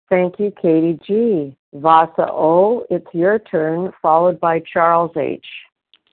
[0.09, 1.55] Thank you, Katie G.
[1.81, 5.45] Vasa O, it's your turn, followed by Charles H.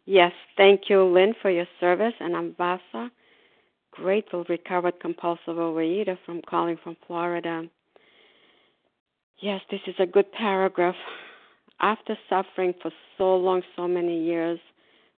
[0.05, 2.15] Yes, thank you, Lynn, for your service.
[2.19, 3.11] And I'm Vasa,
[3.93, 7.65] grateful recovered compulsive overeater from calling from Florida.
[9.39, 10.97] Yes, this is a good paragraph.
[11.81, 14.59] After suffering for so long, so many years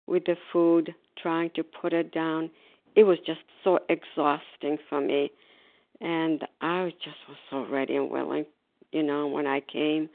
[0.07, 2.51] with the food, trying to put it down,
[2.95, 5.31] it was just so exhausting for me.
[6.01, 8.45] And I just was so ready and willing
[8.95, 10.09] you know, when I came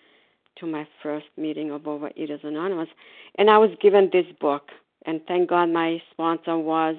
[0.58, 2.88] to my first meeting of Overeaters Anonymous.
[3.36, 4.70] And I was given this book.
[5.06, 6.96] And thank God my sponsor was,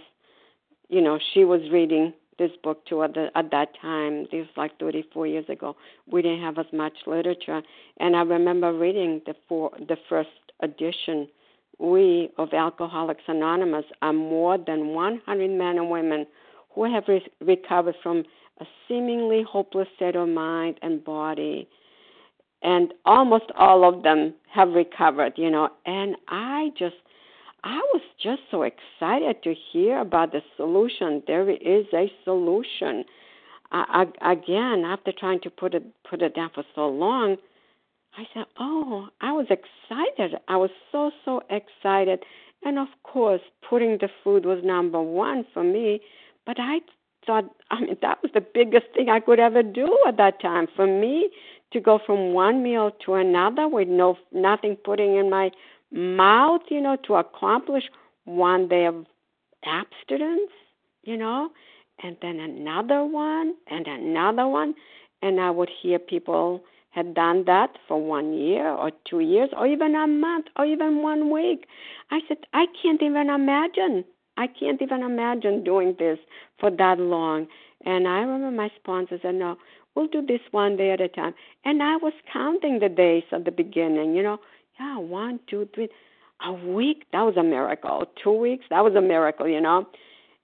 [0.90, 4.24] you know, she was reading this book too at, the, at that time.
[4.32, 5.76] This was like 34 years ago.
[6.10, 7.62] We didn't have as much literature.
[8.00, 10.30] And I remember reading the, four, the first
[10.62, 11.28] edition.
[11.78, 16.26] We of Alcoholics Anonymous are more than 100 men and women
[16.74, 18.24] who have re- recovered from
[18.60, 21.68] a seemingly hopeless state of mind and body.
[22.64, 25.70] And almost all of them have recovered, you know.
[25.86, 26.96] And I just,
[27.64, 31.24] I was just so excited to hear about the solution.
[31.26, 33.04] There is a solution.
[33.72, 37.38] I, I, again, after trying to put it put it down for so long,
[38.18, 40.40] I said, "Oh, I was excited.
[40.48, 42.24] I was so so excited."
[42.64, 46.02] And of course, putting the food was number one for me.
[46.46, 46.82] But I
[47.26, 50.68] thought, I mean, that was the biggest thing I could ever do at that time.
[50.76, 51.30] For me
[51.74, 55.52] to go from one meal to another with no nothing putting in my
[55.92, 57.84] mouth, you know, to accomplish
[58.26, 59.06] one day of
[59.66, 60.52] abstinence,
[61.04, 61.50] you know,
[62.04, 64.74] and then another one and another one,
[65.22, 69.66] and I would hear people had done that for one year or two years or
[69.66, 71.66] even a month or even one week.
[72.10, 74.04] I said, I can't even imagine
[74.38, 76.18] I can't even imagine doing this
[76.60, 77.48] for that long.
[77.86, 79.58] And I remember my sponsor said, No,
[79.96, 81.34] we'll do this one day at a time.
[81.66, 84.40] And I was counting the days at the beginning, you know,
[84.80, 85.90] Yeah, one, two, three.
[86.44, 88.06] A week, that was a miracle.
[88.24, 89.88] Two weeks, that was a miracle, you know.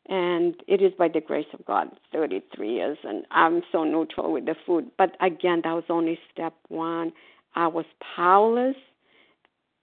[0.09, 4.45] And it is by the grace of God, 33 years, and I'm so neutral with
[4.45, 4.91] the food.
[4.97, 7.11] But again, that was only step one.
[7.55, 7.85] I was
[8.15, 8.75] powerless.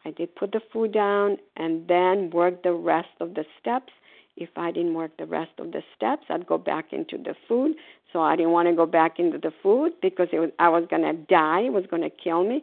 [0.05, 3.93] I did put the food down and then work the rest of the steps.
[4.37, 7.77] If I didn't work the rest of the steps, I'd go back into the food.
[8.13, 10.85] So I didn't want to go back into the food because it was, I was
[10.89, 11.63] going to die.
[11.63, 12.63] It was going to kill me.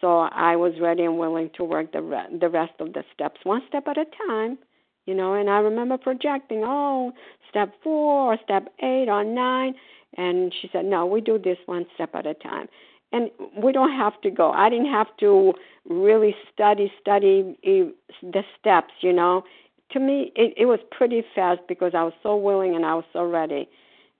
[0.00, 3.40] So I was ready and willing to work the re- the rest of the steps
[3.44, 4.58] one step at a time,
[5.06, 5.34] you know.
[5.34, 7.12] And I remember projecting, oh,
[7.48, 9.74] step four or step eight or nine,
[10.16, 12.68] and she said, no, we do this one step at a time.
[13.12, 13.30] And
[13.62, 14.50] we don't have to go.
[14.50, 15.52] I didn't have to
[15.88, 19.44] really study study the steps, you know.
[19.92, 23.04] To me, it, it was pretty fast because I was so willing and I was
[23.12, 23.68] so ready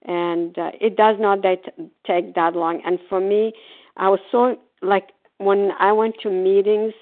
[0.05, 1.62] and uh, it does not that,
[2.07, 2.83] take that long.
[2.85, 3.53] And for me,
[3.97, 6.93] I was so like when I went to meetings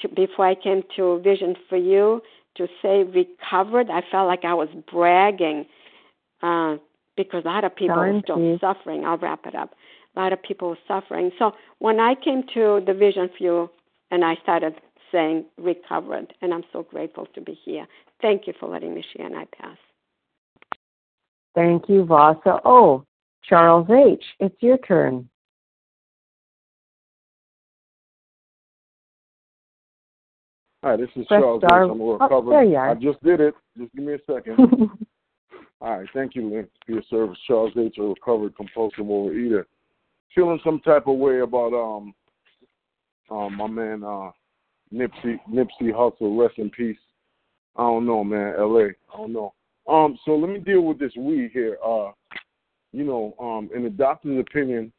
[0.00, 2.22] to, before I came to Vision for You
[2.56, 5.66] to say recovered, I felt like I was bragging
[6.42, 6.76] uh,
[7.16, 9.04] because a lot of people Time, were still suffering.
[9.04, 9.74] I'll wrap it up.
[10.16, 11.30] A lot of people were suffering.
[11.38, 13.70] So when I came to the Vision for You
[14.10, 14.74] and I started
[15.12, 17.86] saying recovered, and I'm so grateful to be here.
[18.22, 19.76] Thank you for letting me share, and I pass.
[21.54, 22.60] Thank you, Vasa.
[22.64, 23.04] Oh,
[23.48, 25.28] Charles H., it's your turn.
[30.82, 31.62] Hi, this is Press Charles.
[31.64, 31.90] star- H.
[31.90, 32.52] I'm a oh, recovered.
[32.52, 32.90] there you are.
[32.90, 33.54] I just did it.
[33.76, 34.58] Just give me a second.
[35.82, 37.38] All right, thank you, Lynn, for your service.
[37.46, 39.64] Charles H., a recovered compulsive overeater.
[40.34, 42.14] Feeling some type of way about um
[43.30, 44.30] um my man uh
[44.92, 46.98] Nipsey Nipsey Hussle, rest in peace.
[47.76, 48.88] I don't know, man, LA.
[49.12, 49.54] I don't know.
[49.88, 51.78] Um, so let me deal with this we here.
[51.84, 52.10] Uh,
[52.92, 54.92] you know, um, in the doctor's opinion,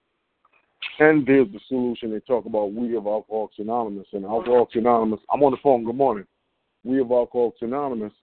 [1.00, 2.12] and there's the solution.
[2.12, 5.20] They talk about we of Alcoholics Anonymous and Alcoholics Anonymous.
[5.32, 5.84] I'm on the phone.
[5.84, 6.26] Good morning.
[6.84, 8.14] We of Alcoholics Anonymous.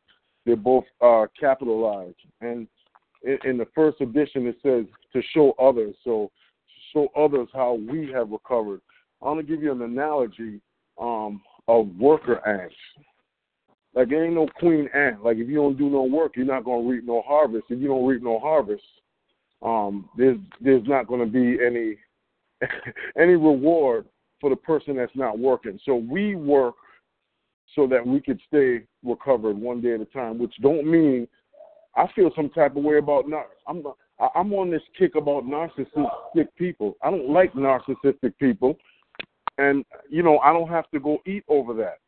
[0.45, 2.67] They're both uh, capitalized, and
[3.23, 5.95] in, in the first edition it says to show others.
[6.05, 6.31] So
[6.93, 8.81] show others how we have recovered.
[9.23, 10.61] I want to give you an analogy
[11.01, 12.75] um, of worker ants.
[13.95, 15.25] Like there ain't no queen ant.
[15.25, 17.65] Like if you don't do no work, you're not gonna reap no harvest.
[17.71, 18.85] If you don't reap no harvest,
[19.63, 21.97] um, there's there's not gonna be any
[23.19, 24.07] any reward
[24.41, 25.81] for the person that's not working.
[25.85, 26.75] So we work
[27.75, 31.27] so that we could stay recovered one day at a time, which don't mean
[31.97, 33.83] I feel some type of way about not I'm
[34.21, 36.97] I- I'm on this kick about narcissistic people.
[37.03, 38.77] I don't like narcissistic people.
[39.59, 41.99] And you know, I don't have to go eat over that.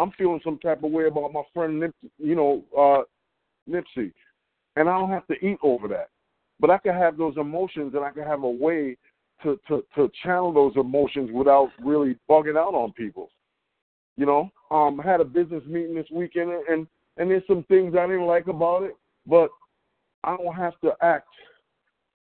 [0.00, 3.02] I'm feeling some type of way about my friend Nip, you know, uh,
[3.70, 4.12] Nipsey,
[4.76, 6.08] and I don't have to eat over that.
[6.58, 8.96] But I can have those emotions, and I can have a way
[9.42, 13.30] to to to channel those emotions without really bugging out on people.
[14.16, 16.86] You know, um, I had a business meeting this weekend, and
[17.18, 18.96] and there's some things I didn't like about it,
[19.26, 19.50] but
[20.24, 21.28] I don't have to act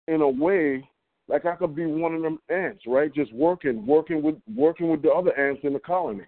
[0.06, 0.88] in a way
[1.26, 3.12] like I could be one of them ants, right?
[3.12, 6.24] Just working, working with working with the other ants in the colony.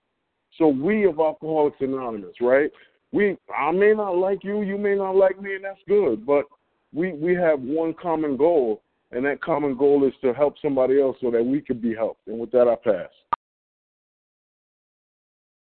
[0.59, 2.70] So we of Alcoholics Anonymous, right?
[3.12, 6.26] We I may not like you, you may not like me, and that's good.
[6.26, 6.46] But
[6.92, 8.82] we we have one common goal,
[9.12, 12.26] and that common goal is to help somebody else so that we could be helped.
[12.26, 13.11] And with that, I pass.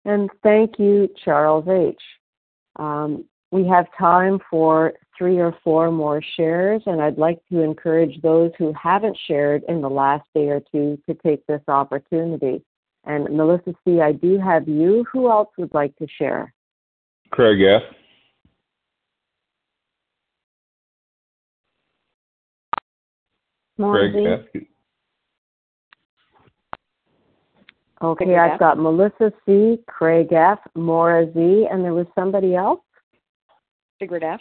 [0.04, 2.00] And thank you, Charles H.
[2.76, 8.20] Um, we have time for three or four more shares, and I'd like to encourage
[8.20, 12.62] those who haven't shared in the last day or two to take this opportunity.
[13.06, 15.04] And Melissa C., I do have you.
[15.12, 16.52] Who else would like to share?
[17.30, 17.82] Craig F.
[23.76, 24.60] Maura Craig Z?
[24.60, 24.62] F.
[28.02, 28.58] Okay, Craig I've F.
[28.58, 32.80] got Melissa C., Craig F., Maura Z., and there was somebody else.
[34.00, 34.40] Sigrid F.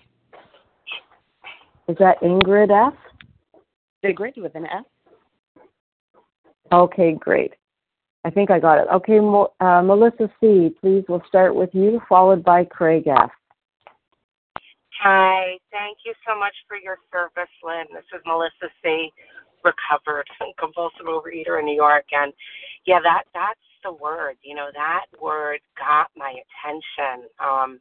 [1.88, 2.93] Is that Ingrid F.?
[4.03, 4.86] Sigrid with an F.
[6.72, 7.53] Okay, great.
[8.26, 8.88] I think I got it.
[8.93, 13.30] Okay, uh, Melissa C., please, we'll start with you, followed by Craig F.
[15.01, 17.86] Hi, thank you so much for your service, Lynn.
[17.93, 19.11] This is Melissa C.,
[19.63, 20.28] recovered
[20.59, 22.34] compulsive overeater in New York, and
[22.86, 24.36] yeah, that that's the word.
[24.43, 27.30] You know, that word got my attention.
[27.39, 27.80] Um,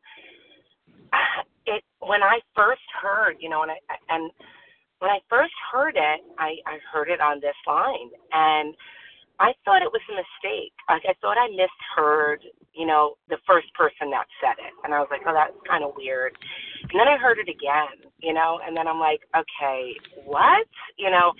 [1.66, 3.78] it when I first heard, you know, and I
[4.08, 4.30] and
[4.98, 8.74] when I first heard it, I I heard it on this line, and
[9.42, 10.70] I thought it was a mistake.
[10.86, 12.46] I thought I misheard,
[12.78, 15.82] you know, the first person that said it, and I was like, oh, that's kind
[15.82, 16.38] of weird.
[16.86, 21.10] And then I heard it again, you know, and then I'm like, okay, what, you
[21.10, 21.34] know,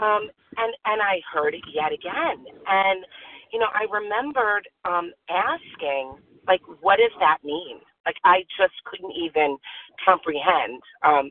[0.00, 3.04] um, and and I heard it yet again, and
[3.52, 6.16] you know, I remembered um, asking,
[6.48, 7.84] like, what does that mean?
[8.06, 9.58] Like, I just couldn't even
[10.04, 10.80] comprehend.
[11.04, 11.30] Um,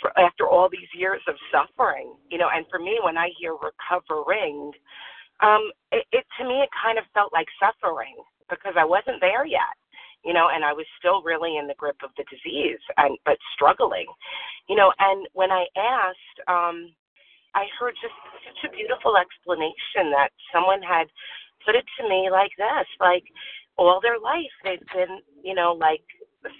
[0.00, 3.52] for, after all these years of suffering, you know, and for me, when I hear
[3.52, 4.72] recovering,
[5.42, 8.16] um, it, it to me it kind of felt like suffering
[8.50, 9.76] because I wasn't there yet,
[10.24, 13.38] you know, and I was still really in the grip of the disease and but
[13.54, 14.06] struggling,
[14.68, 14.92] you know.
[14.98, 16.90] And when I asked, um,
[17.54, 18.14] I heard just
[18.44, 21.06] such a beautiful explanation that someone had
[21.64, 23.24] put it to me like this, like
[23.76, 26.02] all their life they've been, you know, like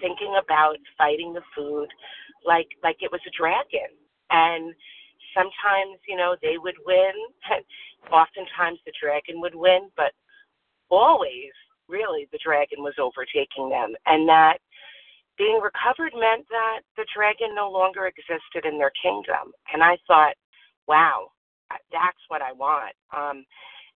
[0.01, 1.87] thinking about fighting the food
[2.45, 3.89] like like it was a dragon
[4.29, 4.73] and
[5.35, 7.13] sometimes you know they would win.
[8.11, 10.13] Oftentimes the dragon would win but
[10.89, 11.51] always
[11.87, 13.93] really the dragon was overtaking them.
[14.05, 14.57] And that
[15.37, 19.51] being recovered meant that the dragon no longer existed in their kingdom.
[19.73, 20.35] And i thought
[20.87, 21.27] wow
[21.91, 22.95] that's what i want.
[23.15, 23.45] Um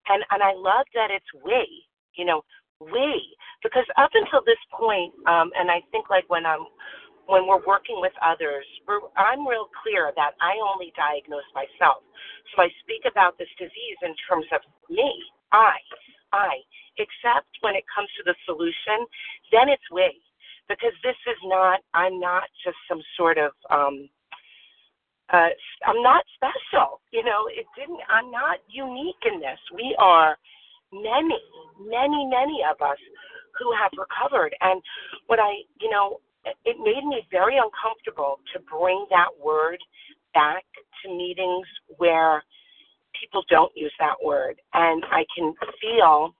[0.08, 1.84] and and i love that it's we
[2.16, 2.42] you know
[2.80, 6.66] we because up until this point um and i think like when i'm
[7.26, 8.66] when we're working with others,
[9.16, 12.04] I'm real clear that I only diagnose myself.
[12.54, 14.60] So I speak about this disease in terms of
[14.90, 15.08] me,
[15.52, 15.76] I,
[16.32, 16.60] I.
[16.96, 19.06] Except when it comes to the solution,
[19.50, 20.14] then it's we.
[20.68, 24.08] Because this is not, I'm not just some sort of, um,
[25.32, 25.52] uh,
[25.86, 27.00] I'm not special.
[27.12, 29.58] You know, it didn't, I'm not unique in this.
[29.74, 30.36] We are
[30.92, 31.40] many,
[31.80, 33.00] many, many of us
[33.58, 34.54] who have recovered.
[34.60, 34.80] And
[35.26, 36.20] what I, you know,
[36.64, 39.78] it made me very uncomfortable to bring that word
[40.34, 40.64] back
[41.02, 41.66] to meetings
[41.98, 42.42] where
[43.20, 44.60] people don't use that word.
[44.74, 46.34] And I can feel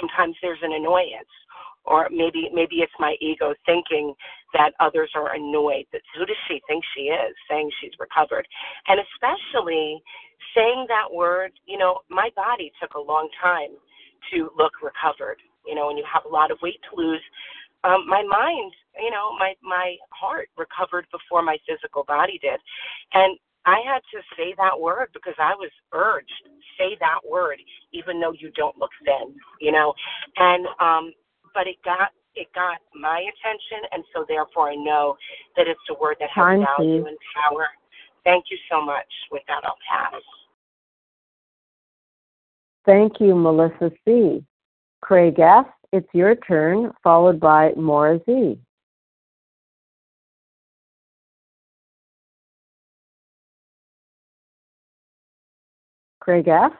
[0.00, 1.28] sometimes there's an annoyance
[1.84, 4.14] or maybe maybe it's my ego thinking
[4.54, 8.46] that others are annoyed that who does she think she is saying she's recovered
[8.88, 10.02] and especially
[10.54, 13.70] saying that word you know my body took a long time
[14.32, 17.22] to look recovered you know when you have a lot of weight to lose
[17.84, 22.60] um, my mind, you know, my my heart recovered before my physical body did,
[23.14, 26.32] and I had to say that word because I was urged
[26.78, 27.58] say that word,
[27.92, 29.94] even though you don't look thin, you know,
[30.36, 31.12] and um,
[31.54, 35.16] but it got it got my attention, and so therefore I know
[35.56, 37.66] that it's a word that has Thank value and power.
[38.24, 39.06] Thank you so much.
[39.30, 40.22] With that, I'll pass.
[42.86, 44.44] Thank you, Melissa C.
[45.02, 48.58] Craig F., it's your turn, followed by Maura Z.
[56.20, 56.72] Craig F.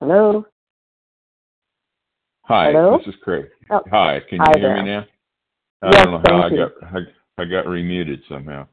[0.00, 0.46] Hello.
[2.44, 2.98] Hi, Hello?
[2.98, 3.46] this is Craig.
[3.70, 4.82] Oh, Hi, can you hi hear there.
[4.82, 5.04] me now?
[5.82, 6.56] I Yes, don't know how I you.
[6.56, 8.66] got I, I got remuted somehow.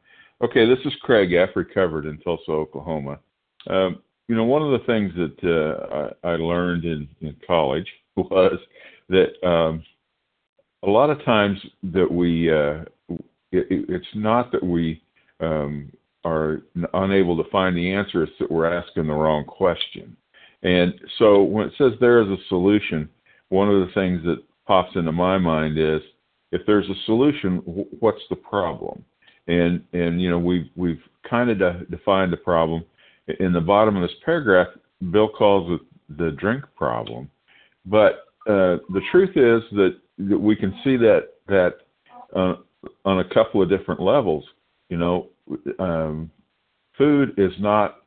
[0.43, 1.49] Okay, this is Craig F.
[1.55, 3.19] Recovered in Tulsa, Oklahoma.
[3.69, 7.87] Um, you know, one of the things that uh, I, I learned in, in college
[8.15, 8.59] was
[9.09, 9.83] that um,
[10.83, 12.83] a lot of times that we uh,
[13.51, 15.01] it, it- it's not that we
[15.39, 15.91] um,
[16.23, 16.61] are
[16.93, 20.15] unable to find the answer; it's that we're asking the wrong question.
[20.63, 23.09] And so, when it says there is a solution,
[23.49, 26.01] one of the things that pops into my mind is
[26.51, 27.57] if there's a solution,
[27.99, 29.03] what's the problem?
[29.47, 32.83] And and you know we've we've kind of de- defined the problem
[33.39, 34.67] in the bottom of this paragraph.
[35.11, 37.29] Bill calls it the drink problem,
[37.85, 41.73] but uh, the truth is that, that we can see that that
[42.35, 42.55] uh,
[43.05, 44.43] on a couple of different levels.
[44.89, 45.27] You know,
[45.79, 46.31] um,
[46.97, 47.97] food is not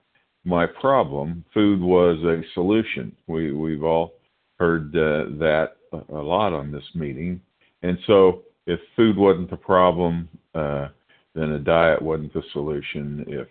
[0.44, 1.44] my problem.
[1.52, 3.14] Food was a solution.
[3.26, 4.14] We we've all
[4.58, 7.40] heard uh, that a lot on this meeting,
[7.82, 10.88] and so if food wasn't the problem, uh,
[11.34, 13.24] then a diet wasn't the solution.
[13.26, 13.48] If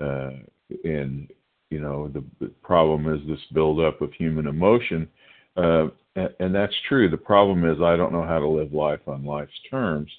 [0.00, 0.38] uh,
[0.84, 1.28] and
[1.70, 5.08] you know the, the problem is this buildup of human emotion,
[5.56, 7.08] uh, and, and that's true.
[7.08, 10.10] The problem is I don't know how to live life on life's terms.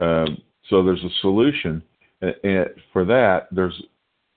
[0.00, 0.38] Um,
[0.68, 1.82] so there's a solution
[2.20, 3.48] and, for that.
[3.50, 3.82] There's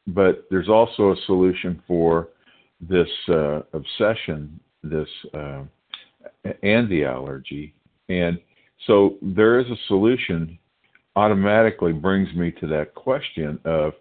[0.08, 2.30] but there's also a solution for
[2.82, 5.64] this uh, obsession, this uh,
[6.62, 7.74] and the allergy,
[8.10, 8.40] and
[8.88, 10.58] so there is a solution.
[11.16, 13.94] Automatically brings me to that question of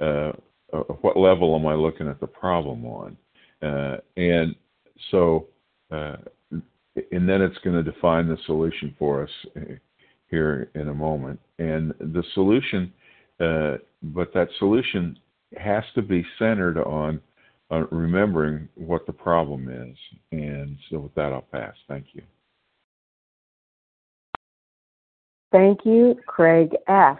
[0.00, 0.32] uh,
[0.72, 3.16] uh, what level am I looking at the problem on,
[3.62, 4.54] uh, and
[5.10, 5.46] so
[5.90, 6.16] uh,
[7.12, 9.74] and then it's going to define the solution for us uh,
[10.30, 11.40] here in a moment.
[11.58, 12.92] And the solution,
[13.40, 15.18] uh, but that solution
[15.56, 17.20] has to be centered on
[17.90, 19.96] remembering what the problem is.
[20.32, 21.74] And so with that, I'll pass.
[21.86, 22.22] Thank you.
[25.50, 27.18] Thank you, Craig F.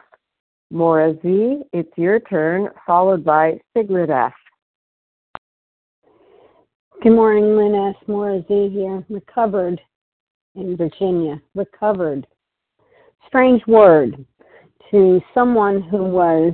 [0.71, 4.35] Maura Z., it's your turn, followed by Sigrid F.
[7.03, 7.95] Good morning, Lynn S.
[8.07, 9.03] Morris here.
[9.09, 9.81] Recovered
[10.57, 11.41] in Virginia.
[11.55, 12.27] Recovered.
[13.27, 14.27] Strange word
[14.91, 16.53] to someone who was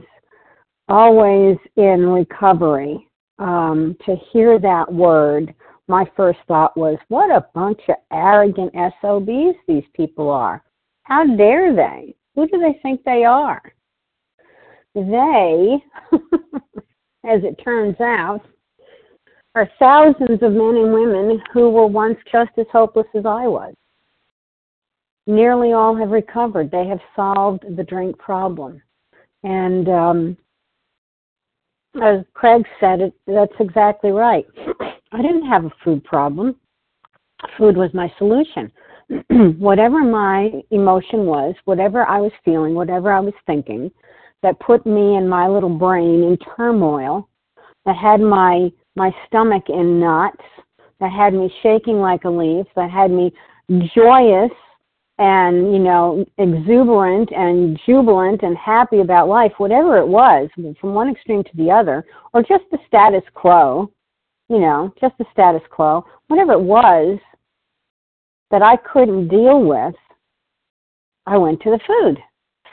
[0.89, 3.09] always in recovery.
[3.41, 5.53] Um, to hear that word,
[5.89, 10.63] my first thought was, what a bunch of arrogant SOBs these people are.
[11.03, 12.15] How dare they?
[12.37, 13.61] Who do they think they are?
[14.95, 15.83] They,
[17.25, 18.41] as it turns out,
[19.55, 23.75] are thousands of men and women who were once just as hopeless as I was.
[25.27, 26.71] Nearly all have recovered.
[26.71, 28.83] They have solved the drink problem.
[29.43, 30.37] And um,
[32.03, 34.47] as Craig said, it, that's exactly right.
[35.13, 36.57] I didn't have a food problem.
[37.57, 38.73] Food was my solution.
[39.59, 43.91] whatever my emotion was, whatever I was feeling, whatever I was thinking,
[44.45, 47.29] that put me and my little brain in turmoil,
[47.85, 50.45] that had my my stomach in knots,
[51.01, 53.33] that had me shaking like a leaf, that had me
[53.93, 54.53] joyous
[55.19, 60.49] and you know exuberant and jubilant and happy about life whatever it was
[60.81, 63.89] from one extreme to the other or just the status quo
[64.49, 67.17] you know just the status quo whatever it was
[68.55, 69.97] that I couldn't deal with,
[71.27, 72.19] I went to the food.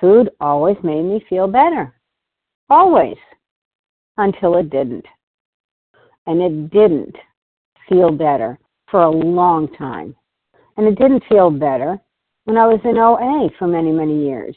[0.01, 1.93] Food always made me feel better.
[2.71, 3.17] Always.
[4.17, 5.05] Until it didn't.
[6.25, 7.15] And it didn't
[7.87, 8.57] feel better
[8.89, 10.15] for a long time.
[10.75, 11.99] And it didn't feel better
[12.45, 14.55] when I was in OA for many, many years.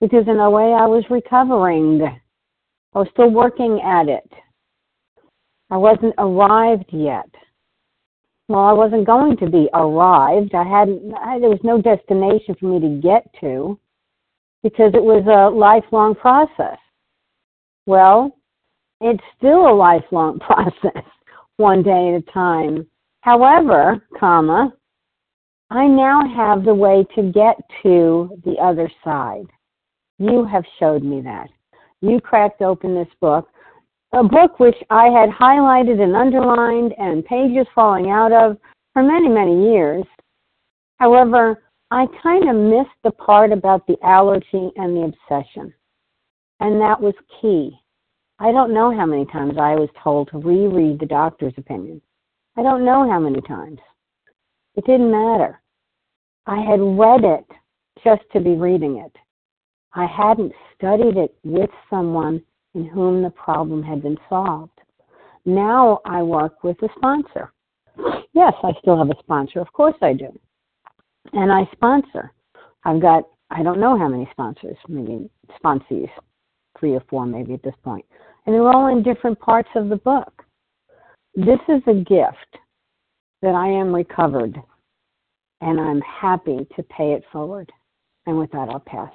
[0.00, 2.02] Because in OA I was recovering.
[2.02, 4.28] I was still working at it.
[5.70, 7.28] I wasn't arrived yet.
[8.48, 10.54] Well, I wasn't going to be arrived.
[10.54, 11.14] I hadn't.
[11.14, 13.78] I, there was no destination for me to get to
[14.64, 16.78] because it was a lifelong process.
[17.86, 18.36] Well,
[19.00, 21.04] it's still a lifelong process,
[21.58, 22.88] one day at a time.
[23.20, 24.72] However, comma,
[25.70, 29.46] I now have the way to get to the other side.
[30.18, 31.48] You have showed me that.
[32.00, 33.48] You cracked open this book
[34.14, 38.56] a book which I had highlighted and underlined and pages falling out of
[38.92, 40.04] for many, many years.
[40.98, 45.72] However, I kind of missed the part about the allergy and the obsession.
[46.60, 47.78] And that was key.
[48.38, 52.00] I don't know how many times I was told to reread the doctor's opinion.
[52.56, 53.78] I don't know how many times.
[54.76, 55.60] It didn't matter.
[56.46, 57.46] I had read it
[58.02, 59.16] just to be reading it.
[59.94, 62.42] I hadn't studied it with someone
[62.74, 64.80] in whom the problem had been solved.
[65.44, 67.52] Now I work with a sponsor.
[68.32, 69.60] Yes, I still have a sponsor.
[69.60, 70.36] Of course I do.
[71.32, 72.32] And I sponsor.
[72.84, 75.30] I've got, I don't know how many sponsors, maybe
[75.62, 76.10] sponsees,
[76.78, 78.04] three or four maybe at this point.
[78.46, 80.44] And they're all in different parts of the book.
[81.34, 82.58] This is a gift
[83.42, 84.56] that I am recovered,
[85.60, 87.72] and I'm happy to pay it forward.
[88.26, 89.12] And with that, I'll pass.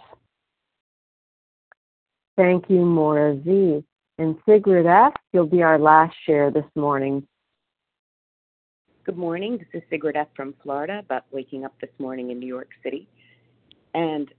[2.37, 3.83] Thank you, Maura Z.
[4.17, 7.25] And Sigrid F., you'll be our last share this morning.
[9.09, 9.57] Good morning.
[9.57, 10.27] This is Sigrid F.
[10.35, 13.07] from Florida, but waking up this morning in New York City.
[13.95, 14.31] And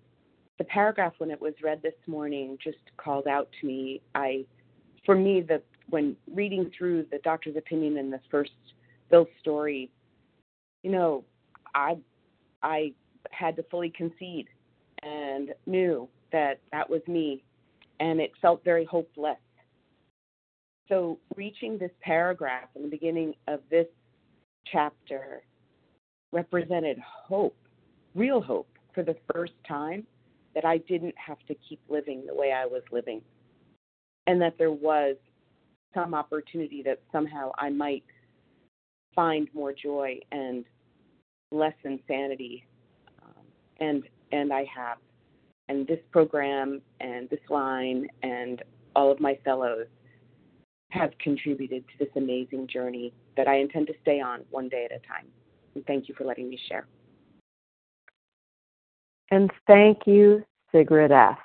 [0.58, 4.00] the paragraph when it was read this morning just called out to me.
[4.14, 4.44] I,
[5.04, 8.52] for me, the when reading through the doctor's opinion in the first
[9.10, 9.90] Bill's story,
[10.84, 11.24] you know,
[11.74, 11.96] I,
[12.62, 12.92] I
[13.32, 14.46] had to fully concede
[15.02, 17.42] and knew that that was me
[17.98, 19.36] and it felt very hopeless.
[20.88, 23.86] So, reaching this paragraph in the beginning of this
[24.70, 25.42] chapter
[26.32, 27.56] represented hope,
[28.14, 30.06] real hope, for the first time
[30.54, 33.22] that I didn't have to keep living the way I was living,
[34.26, 35.16] and that there was
[35.94, 38.04] some opportunity that somehow I might
[39.14, 40.64] find more joy and
[41.52, 42.64] less insanity,
[43.22, 43.44] um,
[43.80, 44.02] and
[44.32, 44.98] and I have.
[45.68, 48.60] And this program and this line and
[48.96, 49.86] all of my fellows
[50.90, 54.92] have contributed to this amazing journey that I intend to stay on one day at
[54.92, 55.26] a time.
[55.74, 56.86] And thank you for letting me share.
[59.30, 61.38] And thank you, Sigrid F.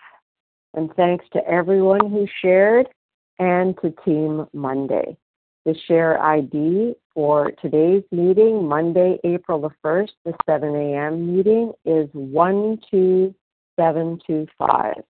[0.74, 2.88] And thanks to everyone who shared
[3.40, 5.18] and to Team Monday.
[5.66, 11.36] The share ID for today's meeting, Monday, April the 1st, the 7 a.m.
[11.36, 15.04] meeting, is 123.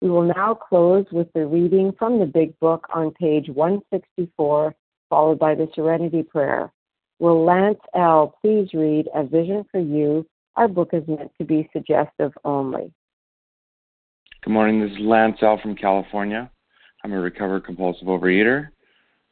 [0.00, 0.02] 725.
[0.02, 4.74] We will now close with the reading from the Big Book on page 164,
[5.08, 6.72] followed by the Serenity Prayer.
[7.18, 8.34] Will Lance L.
[8.42, 10.26] please read A Vision for You?
[10.56, 12.92] Our book is meant to be suggestive only.
[14.44, 14.80] Good morning.
[14.80, 15.58] This is Lance L.
[15.62, 16.50] from California.
[17.04, 18.68] I'm a recovered compulsive overeater.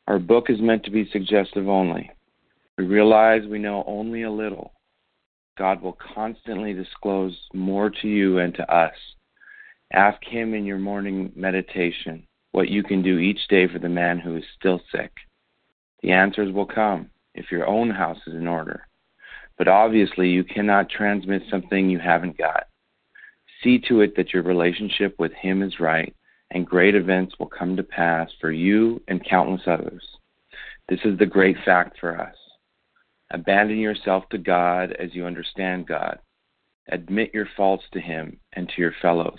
[0.07, 2.11] Our book is meant to be suggestive only.
[2.77, 4.73] We realize we know only a little.
[5.57, 8.93] God will constantly disclose more to you and to us.
[9.95, 14.19] Ask Him in your morning meditation what you can do each day for the man
[14.19, 15.13] who is still sick.
[16.03, 18.89] The answers will come if your own house is in order.
[19.57, 22.67] But obviously, you cannot transmit something you haven't got.
[23.63, 26.13] See to it that your relationship with Him is right,
[26.51, 30.05] and great events will come to pass for you and countless others.
[30.89, 32.35] This is the great fact for us.
[33.31, 36.19] Abandon yourself to God as you understand God.
[36.89, 39.39] Admit your faults to Him and to your fellows.